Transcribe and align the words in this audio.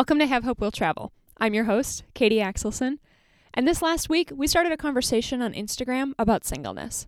Welcome 0.00 0.20
to 0.20 0.26
Have 0.26 0.44
Hope 0.44 0.62
Will 0.62 0.70
Travel. 0.70 1.12
I'm 1.36 1.52
your 1.52 1.64
host, 1.64 2.04
Katie 2.14 2.38
Axelson, 2.38 3.00
and 3.52 3.68
this 3.68 3.82
last 3.82 4.08
week 4.08 4.32
we 4.34 4.46
started 4.46 4.72
a 4.72 4.78
conversation 4.78 5.42
on 5.42 5.52
Instagram 5.52 6.14
about 6.18 6.46
singleness. 6.46 7.06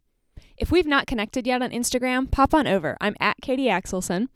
If 0.59 0.71
we've 0.71 0.87
not 0.87 1.07
connected 1.07 1.47
yet 1.47 1.63
on 1.63 1.71
Instagram, 1.71 2.31
pop 2.31 2.53
on 2.53 2.67
over. 2.67 2.99
I'm 3.01 3.17
at 3.19 3.41
Katie 3.41 3.69
Axelson. 3.69 4.29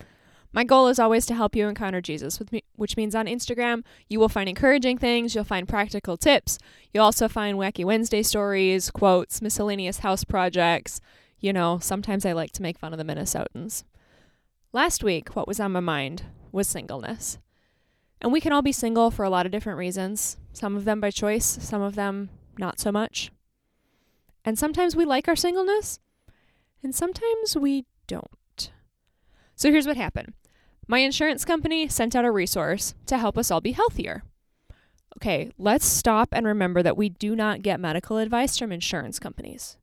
My 0.55 0.65
goal 0.65 0.89
is 0.89 0.99
always 0.99 1.27
to 1.27 1.35
help 1.35 1.55
you 1.55 1.69
encounter 1.69 2.01
Jesus, 2.01 2.41
which 2.77 2.97
means 2.97 3.15
on 3.15 3.27
Instagram 3.27 3.85
you 4.09 4.19
will 4.19 4.31
find 4.31 4.49
encouraging 4.49 4.97
things, 4.97 5.35
you'll 5.35 5.45
find 5.45 5.69
practical 5.69 6.17
tips, 6.17 6.57
you'll 6.95 7.05
also 7.05 7.29
find 7.29 7.59
wacky 7.59 7.85
Wednesday 7.85 8.23
stories, 8.23 8.91
quotes, 8.91 9.43
miscellaneous 9.43 9.99
house 9.99 10.25
projects. 10.25 10.99
You 11.41 11.53
know, 11.53 11.79
sometimes 11.79 12.25
I 12.25 12.33
like 12.33 12.53
to 12.53 12.63
make 12.63 12.79
fun 12.79 12.95
of 12.95 12.99
the 12.99 13.05
Minnesotans. 13.05 13.85
Last 14.73 15.05
week, 15.05 15.37
what 15.37 15.47
was 15.47 15.61
on 15.61 15.73
my 15.73 15.81
mind 15.81 16.23
was 16.53 16.67
singleness. 16.67 17.37
And 18.21 18.33
we 18.33 18.41
can 18.41 18.53
all 18.53 18.63
be 18.63 18.73
single 18.73 19.11
for 19.11 19.25
a 19.25 19.31
lot 19.31 19.47
of 19.47 19.53
different 19.53 19.79
reasons, 19.79 20.37
some 20.53 20.77
of 20.77 20.85
them 20.85 21.01
by 21.01 21.11
choice, 21.11 21.59
some 21.61 21.83
of 21.83 21.95
them 21.95 22.31
not 22.59 22.81
so 22.81 22.91
much. 22.91 23.31
And 24.45 24.59
sometimes 24.59 24.97
we 24.97 25.05
like 25.05 25.29
our 25.29 25.37
singleness, 25.37 25.99
and 26.83 26.95
sometimes 26.95 27.57
we 27.57 27.85
don't. 28.07 28.71
So 29.55 29.71
here's 29.71 29.87
what 29.87 29.97
happened 29.97 30.35
my 30.89 31.01
insurance 31.01 31.45
company 31.45 31.89
sent 31.89 32.15
out 32.15 32.25
a 32.25 32.31
resource 32.31 32.95
to 33.07 33.19
help 33.19 33.37
us 33.37 33.51
all 33.51 33.61
be 33.61 33.73
healthier. 33.73 34.23
Okay, 35.17 35.51
let's 35.59 35.87
stop 35.87 36.29
and 36.33 36.47
remember 36.47 36.83
that 36.83 36.97
we 36.97 37.09
do 37.09 37.35
not 37.35 37.63
get 37.63 37.81
medical 37.81 38.19
advice 38.19 38.59
from 38.59 38.71
insurance 38.71 39.19
companies. 39.19 39.79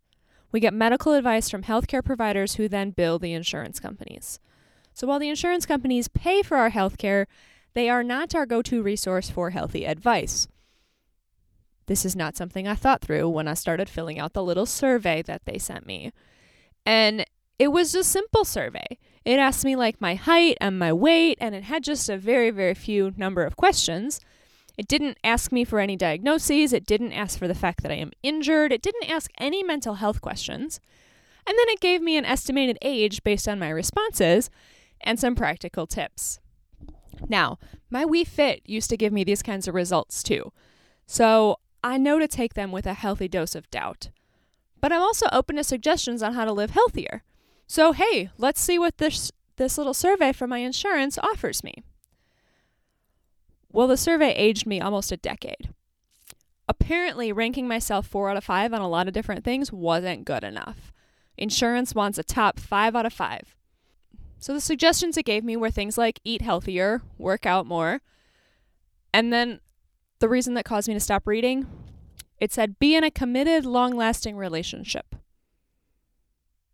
We 0.51 0.59
get 0.59 0.73
medical 0.73 1.13
advice 1.13 1.49
from 1.49 1.63
healthcare 1.63 2.05
providers 2.05 2.55
who 2.55 2.69
then 2.69 2.91
bill 2.91 3.17
the 3.17 3.33
insurance 3.33 3.79
companies. 3.79 4.39
So 4.93 5.07
while 5.07 5.17
the 5.17 5.29
insurance 5.29 5.65
companies 5.65 6.07
pay 6.07 6.43
for 6.43 6.57
our 6.57 6.69
healthcare, 6.69 7.25
they 7.73 7.89
are 7.89 8.03
not 8.03 8.35
our 8.35 8.45
go 8.45 8.61
to 8.61 8.83
resource 8.83 9.29
for 9.29 9.49
healthy 9.49 9.85
advice. 9.85 10.47
This 11.87 12.05
is 12.05 12.15
not 12.15 12.37
something 12.37 12.67
I 12.67 12.75
thought 12.75 13.01
through 13.01 13.29
when 13.29 13.47
I 13.47 13.55
started 13.55 13.89
filling 13.89 14.19
out 14.19 14.33
the 14.33 14.43
little 14.43 14.65
survey 14.65 15.21
that 15.23 15.45
they 15.45 15.57
sent 15.57 15.85
me. 15.85 16.11
And 16.85 17.25
it 17.59 17.67
was 17.69 17.93
a 17.93 18.03
simple 18.03 18.45
survey. 18.45 18.97
It 19.25 19.39
asked 19.39 19.65
me 19.65 19.75
like 19.75 20.01
my 20.01 20.15
height 20.15 20.57
and 20.59 20.79
my 20.79 20.91
weight, 20.91 21.37
and 21.39 21.55
it 21.55 21.63
had 21.63 21.83
just 21.83 22.09
a 22.09 22.17
very, 22.17 22.49
very 22.49 22.73
few 22.73 23.13
number 23.17 23.43
of 23.43 23.55
questions. 23.55 24.19
It 24.77 24.87
didn't 24.87 25.17
ask 25.23 25.51
me 25.51 25.63
for 25.63 25.79
any 25.79 25.95
diagnoses. 25.95 26.73
It 26.73 26.85
didn't 26.85 27.13
ask 27.13 27.37
for 27.37 27.47
the 27.47 27.55
fact 27.55 27.83
that 27.83 27.91
I 27.91 27.95
am 27.95 28.11
injured. 28.23 28.71
It 28.71 28.81
didn't 28.81 29.09
ask 29.09 29.29
any 29.37 29.63
mental 29.63 29.95
health 29.95 30.19
questions. 30.19 30.79
And 31.45 31.57
then 31.57 31.69
it 31.69 31.79
gave 31.79 32.01
me 32.01 32.17
an 32.17 32.25
estimated 32.25 32.77
age 32.81 33.23
based 33.23 33.47
on 33.47 33.59
my 33.59 33.69
responses 33.69 34.49
and 35.01 35.19
some 35.19 35.35
practical 35.35 35.85
tips. 35.85 36.39
Now, 37.27 37.59
my 37.89 38.05
Wii 38.05 38.27
Fit 38.27 38.61
used 38.65 38.89
to 38.89 38.97
give 38.97 39.13
me 39.13 39.23
these 39.23 39.43
kinds 39.43 39.67
of 39.67 39.75
results 39.75 40.23
too. 40.23 40.51
So 41.05 41.57
I 41.83 41.97
know 41.97 42.19
to 42.19 42.27
take 42.27 42.53
them 42.53 42.71
with 42.71 42.85
a 42.85 42.93
healthy 42.93 43.27
dose 43.27 43.55
of 43.55 43.69
doubt. 43.69 44.09
But 44.79 44.91
I'm 44.91 45.01
also 45.01 45.27
open 45.31 45.55
to 45.57 45.63
suggestions 45.63 46.21
on 46.21 46.33
how 46.33 46.45
to 46.45 46.51
live 46.51 46.71
healthier. 46.71 47.23
So 47.67 47.93
hey, 47.93 48.29
let's 48.37 48.61
see 48.61 48.77
what 48.77 48.97
this 48.97 49.31
this 49.57 49.77
little 49.77 49.93
survey 49.93 50.33
from 50.33 50.49
my 50.49 50.59
insurance 50.59 51.17
offers 51.19 51.63
me. 51.63 51.83
Well, 53.71 53.87
the 53.87 53.97
survey 53.97 54.33
aged 54.33 54.65
me 54.65 54.81
almost 54.81 55.11
a 55.11 55.17
decade. 55.17 55.69
Apparently, 56.67 57.31
ranking 57.31 57.67
myself 57.67 58.07
4 58.07 58.29
out 58.29 58.37
of 58.37 58.43
5 58.43 58.73
on 58.73 58.81
a 58.81 58.87
lot 58.87 59.07
of 59.07 59.13
different 59.13 59.43
things 59.43 59.71
wasn't 59.71 60.25
good 60.25 60.43
enough. 60.43 60.93
Insurance 61.37 61.93
wants 61.93 62.17
a 62.17 62.23
top 62.23 62.59
5 62.59 62.95
out 62.95 63.05
of 63.05 63.13
5. 63.13 63.55
So 64.43 64.53
the 64.53 64.59
suggestions 64.59 65.15
it 65.15 65.23
gave 65.23 65.45
me 65.45 65.55
were 65.55 65.71
things 65.71 65.97
like 65.97 66.19
eat 66.25 66.41
healthier, 66.41 67.01
work 67.17 67.45
out 67.45 67.65
more. 67.65 68.01
And 69.13 69.31
then 69.31 69.61
the 70.19 70.27
reason 70.27 70.53
that 70.55 70.65
caused 70.65 70.89
me 70.89 70.93
to 70.93 70.99
stop 70.99 71.25
reading, 71.25 71.65
it 72.41 72.51
said 72.51 72.77
be 72.77 72.93
in 72.93 73.05
a 73.05 73.09
committed, 73.09 73.65
long-lasting 73.65 74.35
relationship. 74.35 75.15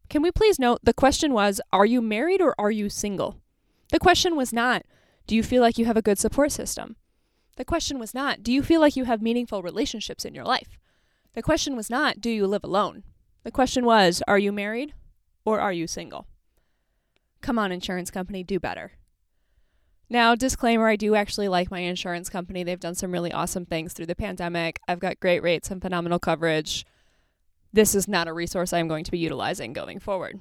Can 0.10 0.24
we 0.24 0.32
please 0.32 0.58
note 0.58 0.80
the 0.82 0.96
question 0.96 1.32
was 1.32 1.62
are 1.72 1.86
you 1.86 2.02
married 2.02 2.42
or 2.42 2.56
are 2.58 2.72
you 2.72 2.90
single? 2.90 3.40
The 3.92 4.00
question 4.00 4.36
was 4.36 4.52
not 4.52 4.82
do 5.28 5.36
you 5.36 5.44
feel 5.44 5.62
like 5.62 5.78
you 5.78 5.86
have 5.86 5.96
a 5.96 6.02
good 6.02 6.18
support 6.18 6.52
system? 6.52 6.96
The 7.58 7.66
question 7.66 8.00
was 8.00 8.16
not 8.16 8.42
do 8.42 8.52
you 8.52 8.64
feel 8.64 8.82
like 8.82 8.96
you 8.96 9.04
have 9.04 9.22
meaningful 9.22 9.62
relationships 9.62 10.26
in 10.26 10.34
your 10.34 10.44
life? 10.44 10.80
The 11.36 11.44
question 11.44 11.76
was 11.76 11.88
not 11.88 12.20
do 12.20 12.32
you 12.32 12.48
live 12.48 12.64
alone? 12.64 13.04
The 13.44 13.52
question 13.52 13.86
was 13.86 14.24
are 14.28 14.40
you 14.40 14.52
married 14.52 14.96
or 15.46 15.60
are 15.60 15.72
you 15.72 15.86
single? 15.86 16.26
Come 17.42 17.58
on, 17.60 17.72
insurance 17.72 18.12
company, 18.12 18.44
do 18.44 18.60
better. 18.60 18.94
Now, 20.10 20.34
disclaimer 20.34 20.88
I 20.88 20.96
do 20.96 21.14
actually 21.14 21.48
like 21.48 21.70
my 21.70 21.80
insurance 21.80 22.30
company. 22.30 22.64
They've 22.64 22.80
done 22.80 22.96
some 22.96 23.12
really 23.12 23.32
awesome 23.32 23.66
things 23.66 23.94
through 23.94 24.08
the 24.08 24.16
pandemic. 24.16 24.80
I've 24.88 25.00
got 25.00 25.20
great 25.20 25.44
rates 25.44 25.70
and 25.70 25.82
phenomenal 25.82 26.18
coverage. 26.18 26.86
This 27.72 27.94
is 27.94 28.08
not 28.08 28.28
a 28.28 28.34
resource 28.34 28.74
I'm 28.74 28.88
going 28.88 29.04
to 29.04 29.12
be 29.12 29.20
utilizing 29.20 29.72
going 29.72 30.00
forward. 30.00 30.40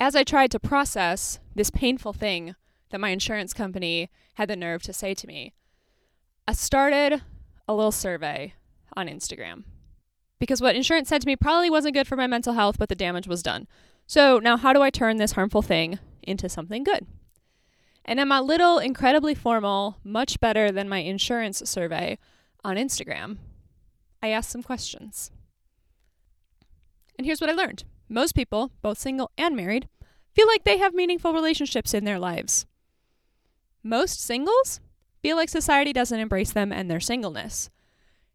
As 0.00 0.16
I 0.16 0.24
tried 0.24 0.50
to 0.52 0.60
process 0.60 1.38
this 1.54 1.70
painful 1.70 2.14
thing 2.14 2.54
that 2.90 3.00
my 3.00 3.10
insurance 3.10 3.52
company 3.52 4.10
had 4.34 4.48
the 4.48 4.56
nerve 4.56 4.82
to 4.84 4.92
say 4.92 5.12
to 5.14 5.26
me, 5.26 5.52
I 6.48 6.52
started 6.52 7.22
a 7.68 7.74
little 7.74 7.92
survey 7.92 8.54
on 8.96 9.08
Instagram. 9.08 9.64
Because 10.38 10.60
what 10.60 10.76
insurance 10.76 11.08
said 11.08 11.22
to 11.22 11.26
me 11.26 11.36
probably 11.36 11.70
wasn't 11.70 11.94
good 11.94 12.06
for 12.06 12.16
my 12.16 12.26
mental 12.26 12.54
health, 12.54 12.78
but 12.78 12.88
the 12.88 12.94
damage 12.94 13.26
was 13.26 13.42
done. 13.42 13.66
So 14.06 14.38
now, 14.38 14.56
how 14.56 14.72
do 14.72 14.82
I 14.82 14.90
turn 14.90 15.16
this 15.16 15.32
harmful 15.32 15.62
thing 15.62 15.98
into 16.22 16.48
something 16.48 16.84
good? 16.84 17.06
And 18.04 18.20
in 18.20 18.28
my 18.28 18.38
little, 18.38 18.78
incredibly 18.78 19.34
formal, 19.34 19.96
much 20.04 20.38
better 20.38 20.70
than 20.70 20.88
my 20.88 20.98
insurance 20.98 21.60
survey 21.64 22.18
on 22.62 22.76
Instagram, 22.76 23.38
I 24.22 24.28
asked 24.28 24.50
some 24.50 24.62
questions. 24.62 25.32
And 27.18 27.26
here's 27.26 27.40
what 27.40 27.50
I 27.50 27.54
learned 27.54 27.84
most 28.08 28.34
people, 28.36 28.70
both 28.82 28.98
single 28.98 29.32
and 29.36 29.56
married, 29.56 29.88
feel 30.34 30.46
like 30.46 30.62
they 30.62 30.78
have 30.78 30.94
meaningful 30.94 31.32
relationships 31.32 31.92
in 31.92 32.04
their 32.04 32.18
lives. 32.18 32.66
Most 33.82 34.20
singles 34.20 34.80
feel 35.20 35.36
like 35.36 35.48
society 35.48 35.92
doesn't 35.92 36.20
embrace 36.20 36.52
them 36.52 36.72
and 36.72 36.88
their 36.88 37.00
singleness. 37.00 37.70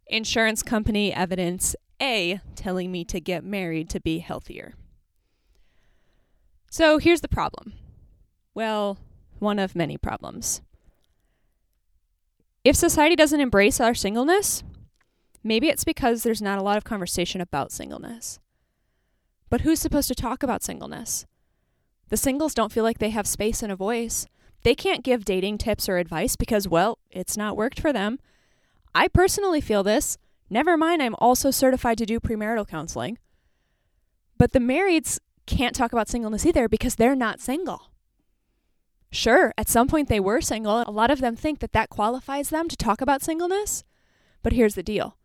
Insurance 0.08 0.64
company 0.64 1.14
evidence 1.14 1.76
A 2.02 2.42
telling 2.56 2.92
me 2.92 3.06
to 3.06 3.22
get 3.22 3.46
married 3.46 3.90
to 3.92 4.02
be 4.02 4.20
healthier. 4.20 4.74
So 6.72 7.00
here's 7.00 7.20
the 7.20 7.28
problem. 7.28 7.74
Well, 8.54 8.98
one 9.40 9.60
of 9.60 9.76
many 9.76 9.98
problems. 9.98 10.62
If 12.64 12.78
society 12.78 13.18
doesn't 13.18 13.42
embrace 13.42 13.82
our 13.82 13.94
singleness, 13.94 14.64
maybe 15.44 15.68
it's 15.68 15.84
because 15.84 16.24
there's 16.24 16.42
not 16.42 16.60
a 16.60 16.64
lot 16.64 16.78
of 16.78 16.86
conversation 16.86 17.42
about 17.42 17.74
singleness. 17.74 18.40
But 19.50 19.62
who's 19.62 19.82
supposed 19.82 20.08
to 20.08 20.16
talk 20.16 20.44
about 20.44 20.64
singleness? 20.64 21.26
The 22.08 22.16
singles 22.16 22.54
don't 22.54 22.72
feel 22.72 22.86
like 22.86 23.00
they 23.00 23.10
have 23.10 23.28
space 23.28 23.62
and 23.62 23.72
a 23.72 23.76
voice. 23.76 24.26
They 24.64 24.74
can't 24.74 25.04
give 25.04 25.26
dating 25.26 25.58
tips 25.58 25.90
or 25.90 25.98
advice 25.98 26.38
because, 26.38 26.70
well, 26.70 27.00
it's 27.10 27.36
not 27.36 27.58
worked 27.58 27.82
for 27.82 27.92
them. 27.92 28.18
I 28.96 29.10
personally 29.10 29.60
feel 29.60 29.84
this. 29.84 30.18
Never 30.50 30.78
mind, 30.78 31.04
I'm 31.04 31.16
also 31.16 31.52
certified 31.52 31.98
to 31.98 32.06
do 32.06 32.22
premarital 32.22 32.70
counseling. 32.70 33.18
But 34.38 34.54
the 34.54 34.60
marrieds 34.60 35.20
can't 35.52 35.76
talk 35.76 35.92
about 35.92 36.08
singleness 36.08 36.46
either 36.46 36.70
because 36.70 36.96
they're 36.96 37.16
not 37.16 37.40
single. 37.40 37.92
Sure, 39.12 39.54
at 39.58 39.68
some 39.68 39.88
point 39.88 40.08
they 40.08 40.20
were 40.20 40.40
single. 40.40 40.84
A 40.88 40.92
lot 40.92 41.12
of 41.12 41.20
them 41.20 41.36
think 41.36 41.60
that 41.60 41.74
that 41.74 41.90
qualifies 41.90 42.50
them 42.50 42.70
to 42.70 42.78
talk 42.78 43.02
about 43.02 43.22
singleness. 43.22 43.84
But 44.42 44.54
here's 44.54 44.76
the 44.76 44.84
deal 44.84 45.18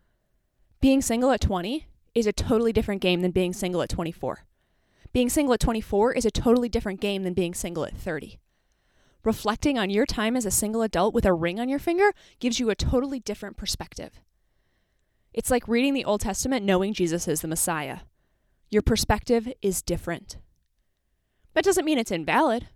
being 0.81 1.01
single 1.01 1.31
at 1.31 1.41
20 1.41 1.87
is 2.15 2.27
a 2.27 2.33
totally 2.33 2.73
different 2.73 3.01
game 3.01 3.21
than 3.21 3.31
being 3.31 3.53
single 3.53 3.83
at 3.83 3.89
24. 3.89 4.45
Being 5.13 5.29
single 5.29 5.55
at 5.55 5.61
24 5.61 6.13
is 6.15 6.27
a 6.27 6.31
totally 6.31 6.69
different 6.69 7.01
game 7.01 7.23
than 7.23 7.33
being 7.33 7.55
single 7.55 7.85
at 7.85 7.97
30. 7.97 8.39
Reflecting 9.23 9.79
on 9.79 9.91
your 9.91 10.07
time 10.07 10.37
as 10.37 10.45
a 10.45 10.51
single 10.51 10.83
adult 10.83 11.15
with 11.15 11.25
a 11.25 11.33
ring 11.33 11.61
on 11.61 11.69
your 11.69 11.79
finger 11.79 12.13
gives 12.41 12.59
you 12.59 12.71
a 12.71 12.75
totally 12.75 13.21
different 13.21 13.57
perspective. 13.57 14.21
It's 15.33 15.51
like 15.51 15.69
reading 15.69 15.95
the 15.95 16.05
Old 16.05 16.23
Testament 16.23 16.65
knowing 16.65 16.93
Jesus 16.93 17.29
is 17.29 17.43
the 17.43 17.49
Messiah. 17.49 18.01
Your 18.71 18.83
perspective 18.83 19.53
is 19.63 19.83
different. 19.83 20.39
That 21.55 21.65
doesn't 21.65 21.85
mean 21.85 21.99
it's 21.99 22.11
invalid, 22.11 22.69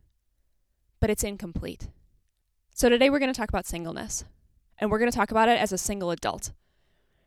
but 1.01 1.11
it's 1.11 1.25
incomplete. 1.25 1.89
So 2.75 2.89
today 2.89 3.11
we're 3.11 3.19
going 3.19 3.33
to 3.33 3.39
talk 3.39 3.49
about 3.49 3.67
singleness, 3.67 4.25
and 4.79 4.91
we're 4.91 4.99
going 4.99 5.11
to 5.11 5.17
talk 5.17 5.31
about 5.31 5.49
it 5.49 5.61
as 5.61 5.73
a 5.73 5.79
single 5.79 6.11
adult. 6.11 6.53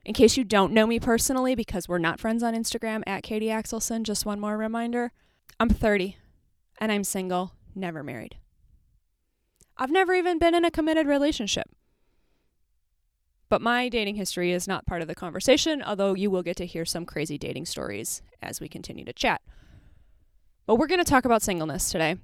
In 0.05 0.13
case 0.13 0.37
you 0.37 0.43
don't 0.43 0.73
know 0.73 0.87
me 0.87 0.99
personally, 0.99 1.55
because 1.55 1.87
we're 1.87 1.97
not 1.97 2.19
friends 2.19 2.41
on 2.41 2.55
Instagram 2.55 3.03
at 3.05 3.23
Katie 3.23 3.47
Axelson, 3.47 4.03
just 4.03 4.25
one 4.25 4.39
more 4.39 4.57
reminder 4.57 5.11
I'm 5.59 5.69
30 5.69 6.17
and 6.79 6.91
I'm 6.91 7.03
single, 7.03 7.53
never 7.75 8.03
married. 8.03 8.37
I've 9.77 9.91
never 9.91 10.13
even 10.13 10.39
been 10.39 10.55
in 10.55 10.65
a 10.65 10.71
committed 10.71 11.07
relationship. 11.07 11.69
But 13.53 13.61
my 13.61 13.87
dating 13.87 14.15
history 14.15 14.51
is 14.51 14.67
not 14.67 14.87
part 14.87 15.03
of 15.03 15.07
the 15.07 15.13
conversation, 15.13 15.83
although 15.83 16.15
you 16.15 16.31
will 16.31 16.41
get 16.41 16.57
to 16.57 16.65
hear 16.65 16.85
some 16.85 17.05
crazy 17.05 17.37
dating 17.37 17.67
stories 17.67 18.23
as 18.41 18.59
we 18.59 18.67
continue 18.67 19.05
to 19.05 19.13
chat. 19.13 19.43
But 20.65 20.77
we're 20.77 20.87
going 20.87 20.97
to 20.97 21.05
talk 21.05 21.23
about 21.23 21.43
singleness 21.43 21.91
today. 21.91 22.15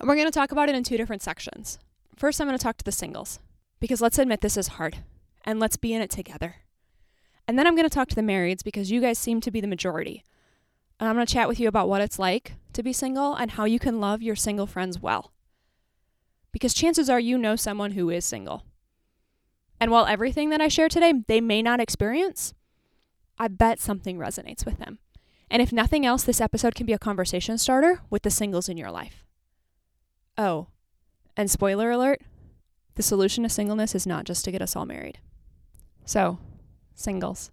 And 0.00 0.08
we're 0.08 0.16
going 0.16 0.26
to 0.26 0.32
talk 0.32 0.50
about 0.50 0.68
it 0.68 0.74
in 0.74 0.82
two 0.82 0.96
different 0.96 1.22
sections. 1.22 1.78
First, 2.16 2.40
I'm 2.40 2.48
going 2.48 2.58
to 2.58 2.62
talk 2.64 2.78
to 2.78 2.84
the 2.84 2.90
singles 2.90 3.38
because 3.78 4.00
let's 4.00 4.18
admit 4.18 4.40
this 4.40 4.56
is 4.56 4.66
hard 4.66 5.04
and 5.44 5.60
let's 5.60 5.76
be 5.76 5.94
in 5.94 6.02
it 6.02 6.10
together. 6.10 6.56
And 7.46 7.56
then 7.56 7.68
I'm 7.68 7.76
going 7.76 7.88
to 7.88 7.94
talk 7.94 8.08
to 8.08 8.16
the 8.16 8.20
marrieds 8.20 8.64
because 8.64 8.90
you 8.90 9.00
guys 9.00 9.20
seem 9.20 9.40
to 9.42 9.52
be 9.52 9.60
the 9.60 9.68
majority. 9.68 10.24
And 10.98 11.08
I'm 11.08 11.14
going 11.14 11.26
to 11.26 11.32
chat 11.32 11.46
with 11.46 11.60
you 11.60 11.68
about 11.68 11.88
what 11.88 12.00
it's 12.00 12.18
like 12.18 12.54
to 12.72 12.82
be 12.82 12.92
single 12.92 13.36
and 13.36 13.52
how 13.52 13.66
you 13.66 13.78
can 13.78 14.00
love 14.00 14.20
your 14.20 14.34
single 14.34 14.66
friends 14.66 14.98
well. 14.98 15.30
Because 16.50 16.74
chances 16.74 17.08
are 17.08 17.20
you 17.20 17.38
know 17.38 17.54
someone 17.54 17.92
who 17.92 18.10
is 18.10 18.24
single. 18.24 18.64
And 19.80 19.90
while 19.90 20.06
everything 20.06 20.50
that 20.50 20.60
I 20.60 20.68
share 20.68 20.88
today 20.88 21.12
they 21.26 21.40
may 21.40 21.62
not 21.62 21.80
experience, 21.80 22.54
I 23.38 23.48
bet 23.48 23.80
something 23.80 24.18
resonates 24.18 24.64
with 24.64 24.78
them. 24.78 24.98
And 25.50 25.62
if 25.62 25.72
nothing 25.72 26.04
else, 26.04 26.24
this 26.24 26.40
episode 26.40 26.74
can 26.74 26.86
be 26.86 26.92
a 26.92 26.98
conversation 26.98 27.58
starter 27.58 28.00
with 28.10 28.22
the 28.22 28.30
singles 28.30 28.68
in 28.68 28.76
your 28.76 28.90
life. 28.90 29.24
Oh, 30.36 30.68
and 31.36 31.50
spoiler 31.50 31.90
alert 31.90 32.22
the 32.96 33.02
solution 33.02 33.44
to 33.44 33.50
singleness 33.50 33.94
is 33.94 34.06
not 34.06 34.24
just 34.24 34.44
to 34.44 34.50
get 34.50 34.62
us 34.62 34.74
all 34.74 34.86
married. 34.86 35.18
So, 36.04 36.38
singles. 36.94 37.50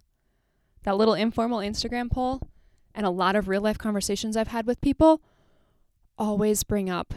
That 0.84 0.96
little 0.96 1.14
informal 1.14 1.58
Instagram 1.58 2.10
poll 2.10 2.40
and 2.94 3.06
a 3.06 3.10
lot 3.10 3.36
of 3.36 3.46
real 3.46 3.60
life 3.60 3.78
conversations 3.78 4.36
I've 4.36 4.48
had 4.48 4.66
with 4.66 4.80
people 4.80 5.20
always 6.16 6.64
bring 6.64 6.88
up 6.88 7.14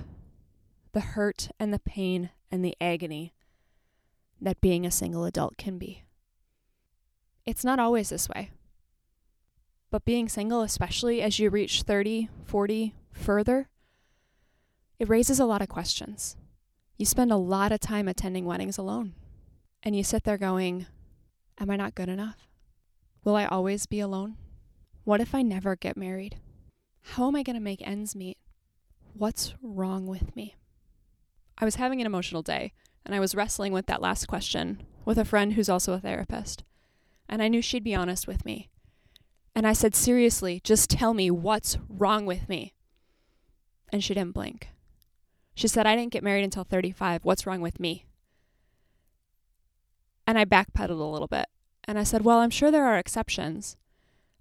the 0.92 1.00
hurt 1.00 1.50
and 1.60 1.74
the 1.74 1.80
pain 1.80 2.32
and 2.52 2.66
the 2.66 2.76
agony 2.82 3.34
that 4.42 4.62
being 4.62 4.86
a 4.86 4.92
single 4.92 5.26
adult 5.26 5.58
can 5.58 5.78
be. 5.78 6.04
It's 7.46 7.64
not 7.64 7.80
always 7.80 8.10
this 8.10 8.28
way. 8.30 8.52
But 9.90 10.06
being 10.06 10.28
single, 10.28 10.62
especially 10.62 11.22
as 11.22 11.40
you 11.40 11.50
reach 11.50 11.84
30, 11.84 12.30
40, 12.44 12.94
further, 13.12 13.70
it 15.00 15.08
raises 15.08 15.40
a 15.40 15.46
lot 15.46 15.62
of 15.62 15.70
questions. 15.70 16.36
You 16.98 17.06
spend 17.06 17.32
a 17.32 17.38
lot 17.38 17.72
of 17.72 17.80
time 17.80 18.08
attending 18.08 18.46
weddings 18.46 18.78
alone. 18.78 19.14
And 19.84 19.96
you 19.96 20.04
sit 20.04 20.24
there 20.24 20.38
going, 20.38 20.88
Am 21.60 21.70
I 21.70 21.76
not 21.76 21.96
good 21.96 22.10
enough? 22.10 22.48
Will 23.24 23.36
I 23.36 23.46
always 23.46 23.86
be 23.86 24.00
alone? 24.00 24.36
What 25.04 25.22
if 25.22 25.34
I 25.34 25.42
never 25.42 25.76
get 25.76 25.96
married? 25.96 26.38
How 27.02 27.28
am 27.28 27.36
I 27.36 27.44
going 27.44 27.56
to 27.56 27.62
make 27.62 27.86
ends 27.88 28.16
meet? 28.16 28.38
What's 29.14 29.54
wrong 29.62 30.06
with 30.06 30.36
me? 30.36 30.56
I 31.58 31.66
was 31.66 31.76
having 31.76 32.02
an 32.02 32.08
emotional 32.08 32.42
day, 32.42 32.74
and 33.08 33.16
I 33.16 33.22
was 33.22 33.34
wrestling 33.34 33.72
with 33.72 33.86
that 33.86 34.02
last 34.02 34.28
question 34.28 34.84
with 35.06 35.18
a 35.18 35.24
friend 35.24 35.54
who's 35.54 35.70
also 35.70 35.94
a 35.94 36.00
therapist. 36.00 36.66
And 37.30 37.42
I 37.42 37.48
knew 37.48 37.62
she'd 37.62 37.84
be 37.84 37.96
honest 37.96 38.28
with 38.28 38.44
me. 38.44 38.70
And 39.56 39.66
I 39.66 39.72
said, 39.72 39.96
Seriously, 39.96 40.60
just 40.62 40.90
tell 40.90 41.14
me 41.14 41.32
what's 41.32 41.78
wrong 41.88 42.26
with 42.26 42.50
me. 42.50 42.74
And 43.94 44.04
she 44.04 44.14
didn't 44.14 44.34
blink. 44.34 44.68
She 45.56 45.70
said, 45.70 45.88
I 45.88 45.96
didn't 45.96 46.12
get 46.12 46.22
married 46.22 46.44
until 46.44 46.66
35. 46.66 47.24
What's 47.24 47.48
wrong 47.48 47.62
with 47.62 47.80
me? 47.80 48.06
And 50.28 50.38
I 50.38 50.44
backpedaled 50.44 51.00
a 51.00 51.04
little 51.06 51.30
bit. 51.30 51.46
And 51.86 51.98
I 51.98 52.04
said, 52.04 52.26
Well, 52.26 52.40
I'm 52.40 52.50
sure 52.50 52.72
there 52.72 52.86
are 52.86 52.98
exceptions. 52.98 53.78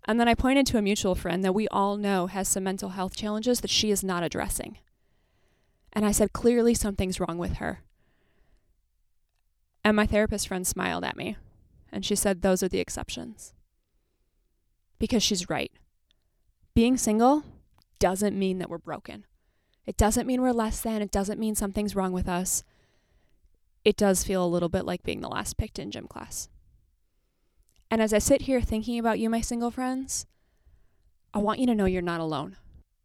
And 0.07 0.19
then 0.19 0.27
I 0.27 0.35
pointed 0.35 0.67
to 0.67 0.79
a 0.79 0.83
mutual 0.83 1.15
friend 1.15 1.45
that 1.45 1.55
we 1.55 1.69
all 1.69 1.97
know 1.97 2.27
has 2.27 2.49
some 2.49 2.65
mental 2.65 2.91
health 2.91 3.15
challenges 3.15 3.61
that 3.61 3.71
she 3.71 3.93
is 3.93 4.03
not 4.03 4.25
addressing. 4.25 4.79
And 5.93 6.05
I 6.05 6.11
said, 6.11 6.33
Clearly 6.33 6.75
something's 6.75 7.21
wrong 7.21 7.39
with 7.39 7.55
her. 7.59 7.85
And 9.87 9.95
my 9.95 10.05
therapist 10.05 10.49
friend 10.49 10.67
smiled 10.67 11.05
at 11.05 11.17
me. 11.17 11.37
And 11.93 12.05
she 12.05 12.17
said, 12.17 12.43
Those 12.43 12.61
are 12.61 12.69
the 12.69 12.81
exceptions. 12.81 13.55
Because 14.99 15.23
she's 15.23 15.49
right. 15.49 15.71
Being 16.75 16.97
single 16.97 17.45
doesn't 18.01 18.37
mean 18.37 18.59
that 18.59 18.69
we're 18.69 18.79
broken. 18.79 19.27
It 19.87 19.97
doesn't 19.97 20.27
mean 20.27 20.43
we're 20.43 20.51
less 20.51 20.81
than. 20.81 21.03
It 21.03 21.13
doesn't 21.13 21.39
mean 21.39 21.55
something's 21.55 21.95
wrong 21.95 22.11
with 22.11 22.29
us. 22.29 22.65
It 23.85 23.97
does 23.97 24.25
feel 24.25 24.45
a 24.45 24.49
little 24.49 24.69
bit 24.69 24.85
like 24.85 25.05
being 25.05 25.21
the 25.21 25.29
last 25.29 25.57
picked 25.57 25.79
in 25.79 25.93
gym 25.93 26.09
class. 26.09 26.49
And 27.89 28.03
as 28.03 28.13
I 28.13 28.19
sit 28.19 28.43
here 28.43 28.61
thinking 28.61 28.99
about 28.99 29.21
you, 29.21 29.31
my 29.31 29.41
single 29.41 29.71
friends, 29.71 30.27
I 31.33 31.39
want 31.39 31.61
you 31.61 31.67
to 31.67 31.77
know 31.77 31.85
you're 31.85 32.03
not 32.03 32.19
alone. 32.19 32.57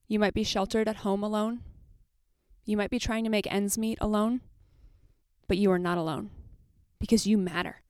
You 0.07 0.18
might 0.18 0.33
be 0.33 0.44
sheltered 0.44 0.88
at 0.88 1.06
home 1.06 1.22
alone. 1.22 1.62
You 2.66 2.75
might 2.75 2.89
be 2.89 2.98
trying 2.98 3.24
to 3.25 3.30
make 3.30 3.45
ends 3.54 3.78
meet 3.78 4.00
alone, 4.01 4.42
but 5.48 5.60
you 5.60 5.72
are 5.72 5.78
not 5.78 6.00
alone 6.00 6.31
because 7.01 7.27
you 7.27 7.38
matter 7.38 7.81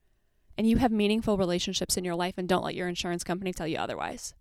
and 0.57 0.67
you 0.67 0.77
have 0.77 0.91
meaningful 0.91 1.37
relationships 1.37 1.97
in 1.97 2.03
your 2.03 2.15
life 2.15 2.35
and 2.37 2.49
don't 2.49 2.63
let 2.63 2.75
your 2.75 2.87
insurance 2.87 3.23
company 3.23 3.53
tell 3.53 3.67
you 3.67 3.77
otherwise. 3.77 4.33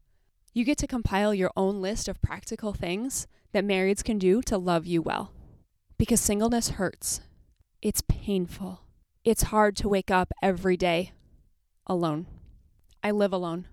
You 0.55 0.65
get 0.65 0.79
to 0.79 0.87
compile 0.87 1.35
your 1.35 1.51
own 1.57 1.83
list 1.83 2.09
of 2.09 2.23
practical 2.23 2.73
things 2.73 3.27
that 3.53 3.67
marrieds 3.67 4.03
can 4.03 4.19
do 4.19 4.41
to 4.43 4.57
love 4.57 4.87
you 4.87 5.03
well. 5.03 5.33
Because 5.99 6.21
singleness 6.21 6.71
hurts. 6.71 7.21
It's 7.83 8.03
painful. 8.09 8.83
It's 9.25 9.45
hard 9.45 9.77
to 9.77 9.89
wake 9.89 10.11
up 10.11 10.33
every 10.43 10.77
day 10.77 11.13
alone. 11.87 12.27
I 13.03 13.11
live 13.11 13.33
alone, 13.33 13.67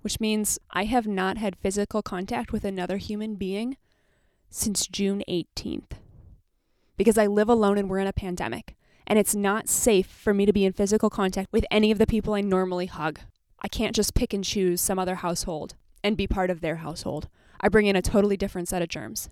which 0.00 0.18
means 0.18 0.58
I 0.70 0.84
have 0.84 1.06
not 1.06 1.36
had 1.36 1.56
physical 1.56 2.02
contact 2.02 2.52
with 2.52 2.64
another 2.64 2.96
human 2.96 3.34
being 3.34 3.76
since 4.48 4.86
June 4.86 5.22
18th. 5.28 5.92
Because 6.96 7.18
I 7.18 7.26
live 7.26 7.48
alone 7.48 7.78
and 7.78 7.88
we're 7.88 7.98
in 7.98 8.06
a 8.06 8.12
pandemic, 8.12 8.76
and 9.08 9.18
it's 9.18 9.34
not 9.34 9.68
safe 9.68 10.06
for 10.06 10.34
me 10.34 10.44
to 10.44 10.52
be 10.52 10.66
in 10.66 10.72
physical 10.74 11.08
contact 11.08 11.48
with 11.50 11.64
any 11.70 11.90
of 11.90 11.98
the 11.98 12.06
people 12.06 12.34
I 12.34 12.42
normally 12.42 12.86
hug. 12.86 13.18
I 13.60 13.66
can't 13.66 13.96
just 13.96 14.14
pick 14.14 14.34
and 14.34 14.44
choose 14.44 14.82
some 14.82 14.98
other 14.98 15.16
household 15.16 15.74
and 16.04 16.16
be 16.16 16.26
part 16.26 16.50
of 16.50 16.60
their 16.60 16.76
household. 16.76 17.28
I 17.58 17.68
bring 17.68 17.86
in 17.86 17.96
a 17.96 18.02
totally 18.02 18.36
different 18.36 18.68
set 18.68 18.82
of 18.82 18.88
germs. 18.88 19.30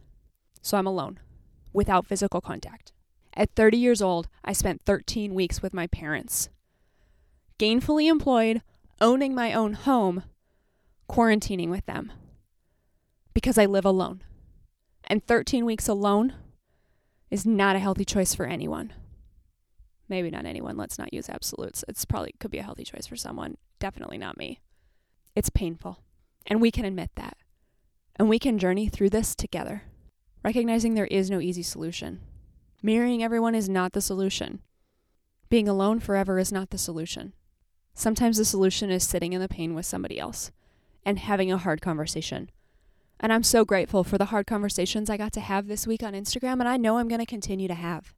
So 0.63 0.79
I'm 0.79 0.87
alone, 0.87 1.21
without 1.75 2.07
physical 2.07 2.41
contact. 2.41 2.93
At 3.35 3.55
30 3.55 3.77
years 3.77 4.01
old, 4.01 4.29
I 4.43 4.55
spent 4.55 4.83
13 4.87 5.35
weeks 5.35 5.61
with 5.61 5.75
my 5.75 5.87
parents. 5.87 6.49
Gainfully 7.59 8.11
employed, 8.11 8.63
owning 8.99 9.35
my 9.35 9.53
own 9.53 9.75
home, 9.75 10.25
quarantining 11.09 11.69
with 11.69 11.85
them. 11.85 12.11
Because 13.35 13.59
I 13.59 13.67
live 13.67 13.85
alone. 13.85 14.23
And 15.05 15.25
13 15.25 15.67
weeks 15.67 15.87
alone 15.87 16.33
is 17.31 17.45
not 17.45 17.77
a 17.77 17.81
healthy 17.81 18.07
choice 18.07 18.35
for 18.35 18.47
anyone. 18.47 18.95
Maybe 20.09 20.31
not 20.31 20.47
anyone, 20.47 20.77
let's 20.77 20.99
not 20.99 21.13
use 21.13 21.29
absolutes. 21.29 21.85
It's 21.89 22.05
probably 22.05 22.35
could 22.39 22.51
be 22.51 22.59
a 22.59 22.63
healthy 22.63 22.85
choice 22.85 23.07
for 23.07 23.17
someone, 23.17 23.57
definitely 23.79 24.19
not 24.19 24.39
me. 24.39 24.61
It's 25.35 25.51
painful, 25.51 25.99
and 26.47 26.61
we 26.61 26.71
can 26.71 26.85
admit 26.85 27.11
that. 27.17 27.37
And 28.17 28.29
we 28.29 28.39
can 28.39 28.59
journey 28.59 28.89
through 28.89 29.11
this 29.11 29.35
together, 29.35 29.83
recognizing 30.45 30.95
there 30.95 31.07
is 31.07 31.31
no 31.31 31.41
easy 31.41 31.63
solution. 31.63 32.21
Marrying 32.83 33.23
everyone 33.23 33.55
is 33.55 33.69
not 33.69 33.93
the 33.93 34.01
solution. 34.01 34.61
Being 35.49 35.69
alone 35.69 36.01
forever 36.01 36.39
is 36.39 36.53
not 36.53 36.71
the 36.71 36.79
solution. 36.79 37.33
Sometimes 37.95 38.37
the 38.37 38.45
solution 38.45 38.91
is 38.91 39.07
sitting 39.07 39.33
in 39.33 39.41
the 39.41 39.49
pain 39.49 39.75
with 39.75 39.87
somebody 39.87 40.19
else 40.19 40.51
and 41.05 41.19
having 41.19 41.53
a 41.53 41.59
hard 41.59 41.81
conversation. 41.81 42.51
And 43.19 43.33
I'm 43.33 43.43
so 43.43 43.65
grateful 43.65 44.05
for 44.05 44.19
the 44.19 44.27
hard 44.27 44.47
conversations 44.47 45.09
I 45.09 45.17
got 45.17 45.33
to 45.33 45.41
have 45.41 45.67
this 45.67 45.87
week 45.87 46.03
on 46.03 46.13
Instagram, 46.13 46.61
and 46.61 46.69
I 46.69 46.77
know 46.77 46.99
I'm 46.99 47.09
going 47.09 47.21
to 47.21 47.27
continue 47.27 47.69
to 47.69 47.75
have. 47.75 48.15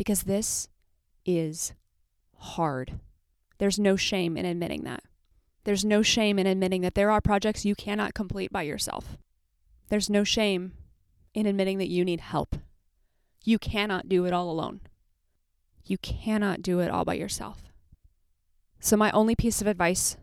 Because 0.00 0.22
this 0.22 0.66
is 1.26 1.74
hard. 2.38 3.00
There's 3.58 3.78
no 3.78 3.96
shame 3.96 4.38
in 4.38 4.46
admitting 4.46 4.84
that. 4.84 5.02
There's 5.64 5.84
no 5.84 6.00
shame 6.00 6.38
in 6.38 6.46
admitting 6.46 6.80
that 6.80 6.94
there 6.94 7.10
are 7.10 7.20
projects 7.20 7.66
you 7.66 7.74
cannot 7.74 8.14
complete 8.14 8.50
by 8.50 8.62
yourself. 8.62 9.18
There's 9.90 10.08
no 10.08 10.24
shame 10.24 10.72
in 11.34 11.44
admitting 11.44 11.76
that 11.76 11.90
you 11.90 12.02
need 12.02 12.22
help. 12.22 12.56
You 13.44 13.58
cannot 13.58 14.08
do 14.08 14.24
it 14.24 14.32
all 14.32 14.50
alone. 14.50 14.80
You 15.84 15.98
cannot 15.98 16.62
do 16.62 16.80
it 16.80 16.90
all 16.90 17.04
by 17.04 17.12
yourself. 17.12 17.64
So, 18.78 18.96
my 18.96 19.10
only 19.10 19.36
piece 19.36 19.60
of 19.60 19.66
advice, 19.66 20.16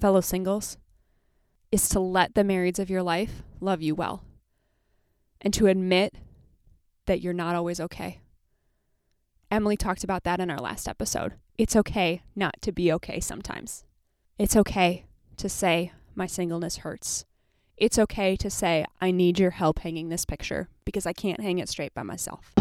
fellow 0.00 0.22
singles, 0.22 0.76
is 1.70 1.88
to 1.90 2.00
let 2.00 2.34
the 2.34 2.42
marrieds 2.42 2.80
of 2.80 2.90
your 2.90 3.04
life 3.04 3.44
love 3.60 3.80
you 3.80 3.94
well 3.94 4.24
and 5.40 5.54
to 5.54 5.68
admit 5.68 6.16
that 7.06 7.20
you're 7.20 7.32
not 7.32 7.54
always 7.54 7.78
okay. 7.78 8.22
Emily 9.50 9.76
talked 9.76 10.04
about 10.04 10.22
that 10.22 10.38
in 10.38 10.48
our 10.48 10.60
last 10.60 10.86
episode. 10.86 11.32
It's 11.58 11.74
okay 11.74 12.22
not 12.36 12.62
to 12.62 12.70
be 12.70 12.92
okay 12.92 13.18
sometimes. 13.18 13.84
It's 14.38 14.54
okay 14.54 15.06
to 15.38 15.48
say, 15.48 15.90
my 16.14 16.26
singleness 16.26 16.78
hurts. 16.78 17.24
It's 17.76 17.98
okay 17.98 18.36
to 18.36 18.48
say, 18.48 18.84
I 19.00 19.10
need 19.10 19.40
your 19.40 19.50
help 19.50 19.80
hanging 19.80 20.08
this 20.08 20.24
picture 20.24 20.68
because 20.84 21.04
I 21.04 21.12
can't 21.12 21.40
hang 21.40 21.58
it 21.58 21.68
straight 21.68 21.92
by 21.94 22.04
myself. 22.04 22.52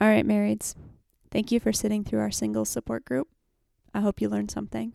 All 0.00 0.08
right, 0.08 0.26
marrieds. 0.26 0.74
Thank 1.30 1.52
you 1.52 1.60
for 1.60 1.72
sitting 1.72 2.02
through 2.02 2.18
our 2.20 2.32
singles 2.32 2.70
support 2.70 3.04
group. 3.04 3.28
I 3.94 4.00
hope 4.00 4.20
you 4.20 4.28
learned 4.28 4.50
something. 4.50 4.94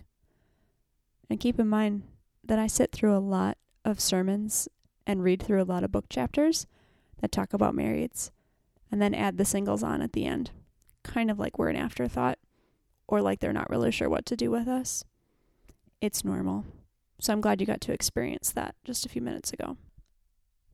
And 1.29 1.39
keep 1.39 1.57
in 1.60 1.69
mind 1.69 2.03
that 2.43 2.60
I 2.60 2.67
sit 2.67 2.91
through 2.91 3.15
a 3.15 3.19
lot 3.19 3.57
of 3.86 4.00
sermons 4.00 4.67
and 5.05 5.24
read 5.24 5.41
through 5.41 5.62
a 5.62 5.65
lot 5.65 5.84
of 5.84 5.91
book 5.91 6.05
chapters 6.10 6.67
that 7.22 7.31
talk 7.31 7.53
about 7.53 7.75
marrieds 7.75 8.31
and 8.91 9.01
then 9.01 9.13
add 9.13 9.38
the 9.38 9.46
singles 9.46 9.84
on 9.84 10.01
at 10.01 10.13
the 10.13 10.25
end. 10.25 10.51
Kind 11.03 11.31
of 11.31 11.39
like 11.39 11.57
we're 11.57 11.69
an 11.69 11.75
afterthought 11.75 12.38
or 13.07 13.22
like 13.22 13.39
they're 13.39 13.53
not 13.53 13.69
really 13.69 13.91
sure 13.91 14.10
what 14.10 14.25
to 14.25 14.36
do 14.36 14.51
with 14.51 14.67
us. 14.67 15.03
It's 16.01 16.25
normal. 16.25 16.65
So 17.19 17.34
I'm 17.34 17.41
glad 17.41 17.60
you 17.60 17.67
got 17.67 17.81
to 17.81 17.93
experience 17.93 18.51
that 18.51 18.75
just 18.84 19.05
a 19.05 19.10
few 19.10 19.22
minutes 19.22 19.51
ago. 19.51 19.77